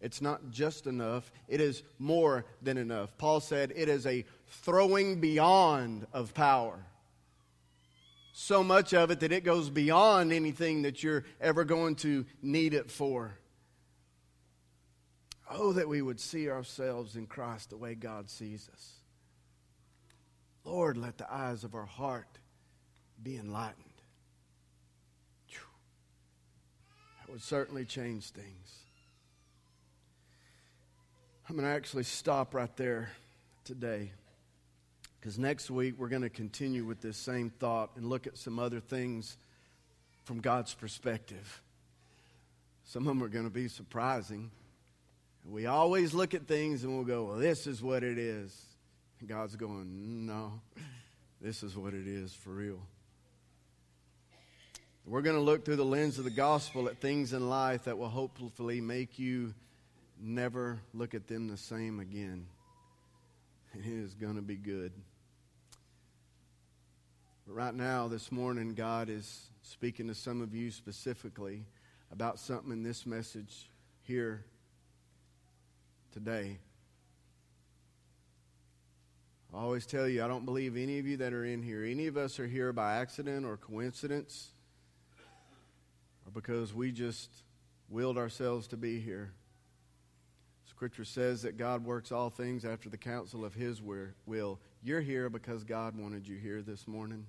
It's 0.00 0.20
not 0.20 0.50
just 0.50 0.86
enough, 0.86 1.32
it 1.48 1.60
is 1.60 1.82
more 1.98 2.44
than 2.62 2.76
enough. 2.76 3.16
Paul 3.16 3.40
said 3.40 3.72
it 3.74 3.88
is 3.88 4.06
a 4.06 4.24
throwing 4.46 5.20
beyond 5.20 6.06
of 6.12 6.34
power. 6.34 6.84
So 8.32 8.62
much 8.62 8.92
of 8.92 9.10
it 9.10 9.20
that 9.20 9.32
it 9.32 9.44
goes 9.44 9.70
beyond 9.70 10.32
anything 10.32 10.82
that 10.82 11.02
you're 11.02 11.24
ever 11.40 11.64
going 11.64 11.96
to 11.96 12.26
need 12.42 12.74
it 12.74 12.90
for. 12.90 13.38
Oh, 15.50 15.72
that 15.72 15.88
we 15.88 16.02
would 16.02 16.20
see 16.20 16.50
ourselves 16.50 17.16
in 17.16 17.26
Christ 17.26 17.70
the 17.70 17.78
way 17.78 17.94
God 17.94 18.28
sees 18.28 18.68
us. 18.72 18.92
Lord, 20.64 20.98
let 20.98 21.16
the 21.16 21.32
eyes 21.32 21.64
of 21.64 21.74
our 21.74 21.86
heart 21.86 22.38
be 23.22 23.36
enlightened. 23.36 23.84
That 27.26 27.32
would 27.32 27.42
certainly 27.42 27.84
change 27.84 28.30
things. 28.30 28.85
I'm 31.48 31.54
going 31.54 31.68
to 31.68 31.72
actually 31.72 32.02
stop 32.02 32.54
right 32.54 32.76
there 32.76 33.08
today 33.64 34.10
because 35.20 35.38
next 35.38 35.70
week 35.70 35.94
we're 35.96 36.08
going 36.08 36.22
to 36.22 36.28
continue 36.28 36.84
with 36.84 37.00
this 37.00 37.16
same 37.16 37.50
thought 37.50 37.90
and 37.94 38.10
look 38.10 38.26
at 38.26 38.36
some 38.36 38.58
other 38.58 38.80
things 38.80 39.36
from 40.24 40.40
God's 40.40 40.74
perspective. 40.74 41.62
Some 42.82 43.04
of 43.04 43.06
them 43.06 43.22
are 43.22 43.28
going 43.28 43.44
to 43.44 43.50
be 43.50 43.68
surprising. 43.68 44.50
We 45.48 45.66
always 45.66 46.12
look 46.14 46.34
at 46.34 46.48
things 46.48 46.82
and 46.82 46.92
we'll 46.92 47.04
go, 47.04 47.26
well, 47.26 47.36
this 47.36 47.68
is 47.68 47.80
what 47.80 48.02
it 48.02 48.18
is. 48.18 48.52
And 49.20 49.28
God's 49.28 49.54
going, 49.54 50.26
no, 50.26 50.60
this 51.40 51.62
is 51.62 51.76
what 51.76 51.94
it 51.94 52.08
is 52.08 52.34
for 52.34 52.50
real. 52.50 52.80
We're 55.06 55.22
going 55.22 55.36
to 55.36 55.42
look 55.42 55.64
through 55.64 55.76
the 55.76 55.84
lens 55.84 56.18
of 56.18 56.24
the 56.24 56.30
gospel 56.30 56.88
at 56.88 56.98
things 57.00 57.32
in 57.32 57.48
life 57.48 57.84
that 57.84 57.98
will 57.98 58.08
hopefully 58.08 58.80
make 58.80 59.20
you 59.20 59.54
never 60.20 60.80
look 60.94 61.14
at 61.14 61.26
them 61.26 61.48
the 61.48 61.56
same 61.56 62.00
again. 62.00 62.46
It 63.74 63.84
is 63.86 64.14
going 64.14 64.36
to 64.36 64.42
be 64.42 64.56
good. 64.56 64.90
But 67.46 67.54
right 67.54 67.74
now, 67.74 68.08
this 68.08 68.32
morning, 68.32 68.72
God 68.74 69.10
is 69.10 69.50
speaking 69.60 70.08
to 70.08 70.14
some 70.14 70.40
of 70.40 70.54
you 70.54 70.70
specifically 70.70 71.66
about 72.10 72.38
something 72.38 72.72
in 72.72 72.82
this 72.82 73.04
message 73.04 73.68
here 74.02 74.46
today. 76.10 76.58
I 79.52 79.58
always 79.58 79.84
tell 79.84 80.08
you, 80.08 80.24
I 80.24 80.28
don't 80.28 80.46
believe 80.46 80.76
any 80.76 80.98
of 80.98 81.06
you 81.06 81.18
that 81.18 81.34
are 81.34 81.44
in 81.44 81.62
here, 81.62 81.84
any 81.84 82.06
of 82.06 82.16
us 82.16 82.40
are 82.40 82.46
here 82.46 82.72
by 82.72 82.96
accident 82.96 83.44
or 83.44 83.58
coincidence 83.58 84.48
or 86.26 86.32
because 86.32 86.74
we 86.74 86.90
just 86.90 87.30
willed 87.88 88.18
ourselves 88.18 88.66
to 88.68 88.76
be 88.76 89.00
here. 89.00 89.32
Scripture 90.76 91.06
says 91.06 91.40
that 91.40 91.56
God 91.56 91.86
works 91.86 92.12
all 92.12 92.28
things 92.28 92.66
after 92.66 92.90
the 92.90 92.98
counsel 92.98 93.46
of 93.46 93.54
His 93.54 93.80
will. 93.80 94.60
You're 94.82 95.00
here 95.00 95.30
because 95.30 95.64
God 95.64 95.96
wanted 95.96 96.28
you 96.28 96.36
here 96.36 96.60
this 96.60 96.86
morning. 96.86 97.24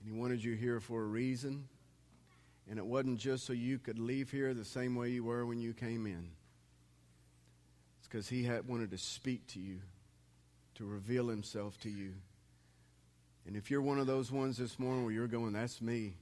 And 0.00 0.12
He 0.12 0.18
wanted 0.18 0.42
you 0.42 0.54
here 0.54 0.80
for 0.80 1.00
a 1.00 1.06
reason. 1.06 1.68
And 2.68 2.80
it 2.80 2.84
wasn't 2.84 3.20
just 3.20 3.46
so 3.46 3.52
you 3.52 3.78
could 3.78 4.00
leave 4.00 4.32
here 4.32 4.52
the 4.52 4.64
same 4.64 4.96
way 4.96 5.10
you 5.10 5.22
were 5.22 5.46
when 5.46 5.60
you 5.60 5.72
came 5.72 6.04
in. 6.04 6.30
It's 8.00 8.08
because 8.08 8.28
He 8.28 8.42
had 8.42 8.66
wanted 8.66 8.90
to 8.90 8.98
speak 8.98 9.46
to 9.52 9.60
you, 9.60 9.78
to 10.74 10.84
reveal 10.84 11.28
Himself 11.28 11.78
to 11.82 11.88
you. 11.88 12.14
And 13.46 13.54
if 13.54 13.70
you're 13.70 13.82
one 13.82 14.00
of 14.00 14.08
those 14.08 14.32
ones 14.32 14.56
this 14.56 14.80
morning 14.80 15.04
where 15.04 15.14
you're 15.14 15.28
going, 15.28 15.52
that's 15.52 15.80
me, 15.80 16.14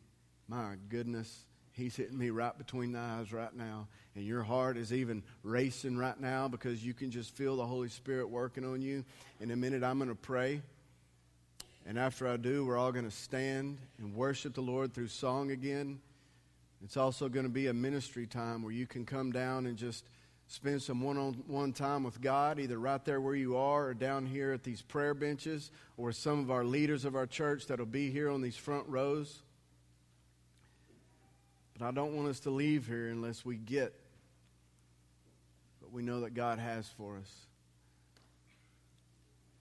my 0.48 0.74
goodness, 0.90 1.45
He's 1.76 1.94
hitting 1.94 2.16
me 2.16 2.30
right 2.30 2.56
between 2.56 2.92
the 2.92 2.98
eyes 2.98 3.32
right 3.32 3.54
now. 3.54 3.86
And 4.14 4.24
your 4.24 4.42
heart 4.42 4.78
is 4.78 4.94
even 4.94 5.22
racing 5.42 5.98
right 5.98 6.18
now 6.18 6.48
because 6.48 6.82
you 6.82 6.94
can 6.94 7.10
just 7.10 7.36
feel 7.36 7.56
the 7.56 7.66
Holy 7.66 7.90
Spirit 7.90 8.30
working 8.30 8.64
on 8.64 8.80
you. 8.80 9.04
In 9.40 9.50
a 9.50 9.56
minute, 9.56 9.84
I'm 9.84 9.98
going 9.98 10.08
to 10.08 10.14
pray. 10.14 10.62
And 11.86 11.98
after 11.98 12.26
I 12.26 12.38
do, 12.38 12.64
we're 12.64 12.78
all 12.78 12.92
going 12.92 13.04
to 13.04 13.14
stand 13.14 13.76
and 13.98 14.14
worship 14.14 14.54
the 14.54 14.62
Lord 14.62 14.94
through 14.94 15.08
song 15.08 15.50
again. 15.50 16.00
It's 16.82 16.96
also 16.96 17.28
going 17.28 17.44
to 17.44 17.52
be 17.52 17.66
a 17.66 17.74
ministry 17.74 18.26
time 18.26 18.62
where 18.62 18.72
you 18.72 18.86
can 18.86 19.04
come 19.04 19.30
down 19.30 19.66
and 19.66 19.76
just 19.76 20.06
spend 20.48 20.80
some 20.80 21.02
one 21.02 21.18
on 21.18 21.34
one 21.46 21.74
time 21.74 22.04
with 22.04 22.22
God, 22.22 22.58
either 22.58 22.78
right 22.78 23.04
there 23.04 23.20
where 23.20 23.34
you 23.34 23.56
are 23.56 23.88
or 23.88 23.94
down 23.94 24.24
here 24.24 24.52
at 24.52 24.64
these 24.64 24.80
prayer 24.80 25.12
benches, 25.12 25.70
or 25.98 26.10
some 26.10 26.38
of 26.38 26.50
our 26.50 26.64
leaders 26.64 27.04
of 27.04 27.16
our 27.16 27.26
church 27.26 27.66
that'll 27.66 27.84
be 27.84 28.10
here 28.10 28.30
on 28.30 28.40
these 28.40 28.56
front 28.56 28.88
rows. 28.88 29.42
But 31.78 31.86
I 31.86 31.90
don't 31.90 32.14
want 32.14 32.28
us 32.28 32.40
to 32.40 32.50
leave 32.50 32.86
here 32.86 33.08
unless 33.08 33.44
we 33.44 33.56
get 33.56 33.94
what 35.80 35.92
we 35.92 36.02
know 36.02 36.20
that 36.20 36.34
God 36.34 36.58
has 36.58 36.88
for 36.96 37.16
us. 37.16 37.32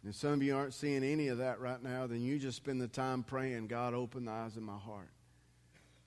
And 0.02 0.14
if 0.14 0.20
some 0.20 0.34
of 0.34 0.44
you 0.44 0.56
aren't 0.56 0.74
seeing 0.74 1.04
any 1.04 1.28
of 1.30 1.40
that 1.40 1.60
right 1.60 1.82
now, 1.82 2.08
then 2.08 2.22
you 2.22 2.38
just 2.40 2.58
spend 2.58 2.80
the 2.80 2.88
time 2.88 3.24
praying, 3.24 3.68
God, 3.68 3.94
open 3.94 4.26
the 4.26 4.32
eyes 4.32 4.56
of 4.56 4.64
my 4.64 4.78
heart. 4.78 5.10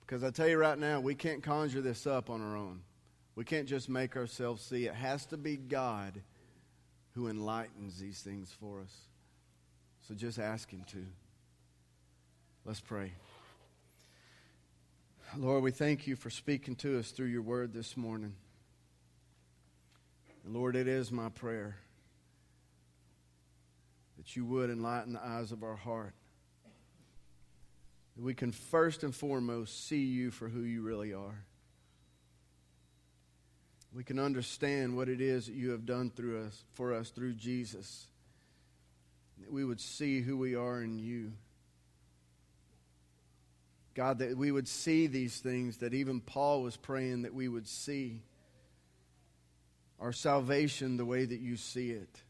Because 0.01 0.23
I 0.23 0.31
tell 0.31 0.47
you 0.47 0.57
right 0.57 0.79
now, 0.79 0.99
we 0.99 1.13
can't 1.13 1.43
conjure 1.43 1.81
this 1.81 2.07
up 2.07 2.29
on 2.29 2.41
our 2.41 2.57
own. 2.57 2.81
We 3.35 3.43
can't 3.43 3.67
just 3.67 3.89
make 3.89 4.17
ourselves 4.17 4.63
see. 4.63 4.85
It 4.85 4.95
has 4.95 5.25
to 5.27 5.37
be 5.37 5.57
God 5.57 6.21
who 7.13 7.27
enlightens 7.27 7.99
these 7.99 8.19
things 8.19 8.55
for 8.59 8.81
us. 8.81 8.95
So 10.07 10.15
just 10.15 10.39
ask 10.39 10.71
Him 10.71 10.83
to. 10.91 11.05
Let's 12.65 12.79
pray. 12.79 13.11
Lord, 15.37 15.63
we 15.63 15.71
thank 15.71 16.07
you 16.07 16.15
for 16.15 16.31
speaking 16.31 16.75
to 16.77 16.97
us 16.97 17.11
through 17.11 17.27
your 17.27 17.43
word 17.43 17.71
this 17.71 17.95
morning. 17.95 18.33
And 20.43 20.55
Lord, 20.55 20.75
it 20.75 20.87
is 20.87 21.11
my 21.11 21.29
prayer 21.29 21.77
that 24.17 24.35
you 24.35 24.43
would 24.45 24.71
enlighten 24.71 25.13
the 25.13 25.23
eyes 25.23 25.51
of 25.51 25.63
our 25.63 25.75
heart. 25.75 26.13
That 28.15 28.23
we 28.23 28.33
can 28.33 28.51
first 28.51 29.03
and 29.03 29.13
foremost 29.13 29.87
see 29.87 30.03
you 30.03 30.31
for 30.31 30.49
who 30.49 30.61
you 30.61 30.81
really 30.81 31.13
are. 31.13 31.43
We 33.93 34.03
can 34.03 34.17
understand 34.17 34.97
what 34.97 35.09
it 35.09 35.21
is 35.21 35.45
that 35.45 35.53
you 35.53 35.69
have 35.71 35.85
done 35.85 36.09
through 36.09 36.45
us 36.45 36.63
for 36.73 36.93
us 36.93 37.09
through 37.09 37.33
Jesus. 37.33 38.07
That 39.39 39.51
we 39.51 39.63
would 39.63 39.79
see 39.79 40.21
who 40.21 40.37
we 40.37 40.55
are 40.55 40.81
in 40.81 40.97
you. 40.97 41.33
God, 43.95 44.19
that 44.19 44.37
we 44.37 44.51
would 44.51 44.67
see 44.67 45.07
these 45.07 45.39
things 45.39 45.77
that 45.77 45.93
even 45.93 46.21
Paul 46.21 46.61
was 46.61 46.77
praying 46.77 47.23
that 47.23 47.33
we 47.33 47.47
would 47.47 47.67
see. 47.67 48.21
Our 49.99 50.13
salvation 50.13 50.95
the 50.95 51.05
way 51.05 51.25
that 51.25 51.39
you 51.39 51.57
see 51.57 51.91
it. 51.91 52.21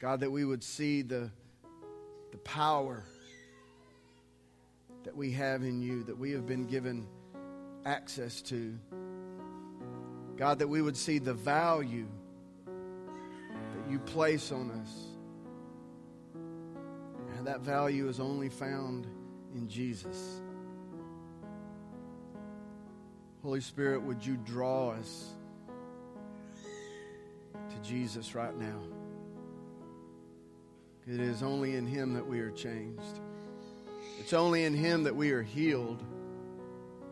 God, 0.00 0.20
that 0.20 0.30
we 0.30 0.44
would 0.44 0.62
see 0.62 1.02
the, 1.02 1.30
the 2.30 2.38
power 2.38 3.04
that 5.04 5.16
we 5.16 5.32
have 5.32 5.62
in 5.62 5.82
you, 5.82 6.04
that 6.04 6.16
we 6.16 6.30
have 6.32 6.46
been 6.46 6.66
given 6.66 7.06
access 7.84 8.40
to. 8.42 8.78
God, 10.36 10.60
that 10.60 10.68
we 10.68 10.80
would 10.80 10.96
see 10.96 11.18
the 11.18 11.34
value 11.34 12.06
that 12.66 13.90
you 13.90 13.98
place 13.98 14.52
on 14.52 14.70
us. 14.70 15.09
And 17.40 17.46
that 17.46 17.62
value 17.62 18.06
is 18.06 18.20
only 18.20 18.50
found 18.50 19.06
in 19.54 19.66
Jesus. 19.66 20.42
Holy 23.42 23.62
Spirit, 23.62 24.02
would 24.02 24.22
you 24.22 24.36
draw 24.44 24.90
us 24.90 25.30
to 27.54 27.88
Jesus 27.88 28.34
right 28.34 28.54
now? 28.58 28.78
It 31.08 31.18
is 31.18 31.42
only 31.42 31.76
in 31.76 31.86
Him 31.86 32.12
that 32.12 32.26
we 32.26 32.40
are 32.40 32.50
changed. 32.50 33.20
It's 34.18 34.34
only 34.34 34.64
in 34.64 34.74
Him 34.74 35.04
that 35.04 35.16
we 35.16 35.30
are 35.30 35.42
healed. 35.42 36.02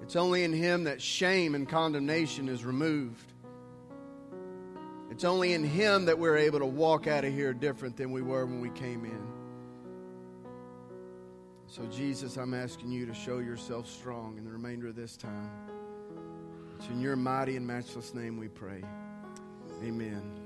It's 0.02 0.14
only 0.14 0.44
in 0.44 0.52
Him 0.52 0.84
that 0.84 1.00
shame 1.00 1.54
and 1.54 1.66
condemnation 1.66 2.50
is 2.50 2.66
removed. 2.66 3.32
It's 5.10 5.24
only 5.24 5.54
in 5.54 5.64
Him 5.64 6.04
that 6.04 6.18
we're 6.18 6.36
able 6.36 6.58
to 6.58 6.66
walk 6.66 7.06
out 7.06 7.24
of 7.24 7.32
here 7.32 7.54
different 7.54 7.96
than 7.96 8.12
we 8.12 8.20
were 8.20 8.44
when 8.44 8.60
we 8.60 8.68
came 8.68 9.06
in. 9.06 9.37
So, 11.70 11.84
Jesus, 11.86 12.38
I'm 12.38 12.54
asking 12.54 12.90
you 12.90 13.04
to 13.04 13.12
show 13.12 13.40
yourself 13.40 13.86
strong 13.86 14.38
in 14.38 14.44
the 14.44 14.50
remainder 14.50 14.88
of 14.88 14.96
this 14.96 15.18
time. 15.18 15.50
It's 16.78 16.88
in 16.88 16.98
your 16.98 17.14
mighty 17.14 17.56
and 17.56 17.66
matchless 17.66 18.14
name 18.14 18.38
we 18.38 18.48
pray. 18.48 18.82
Amen. 19.84 20.37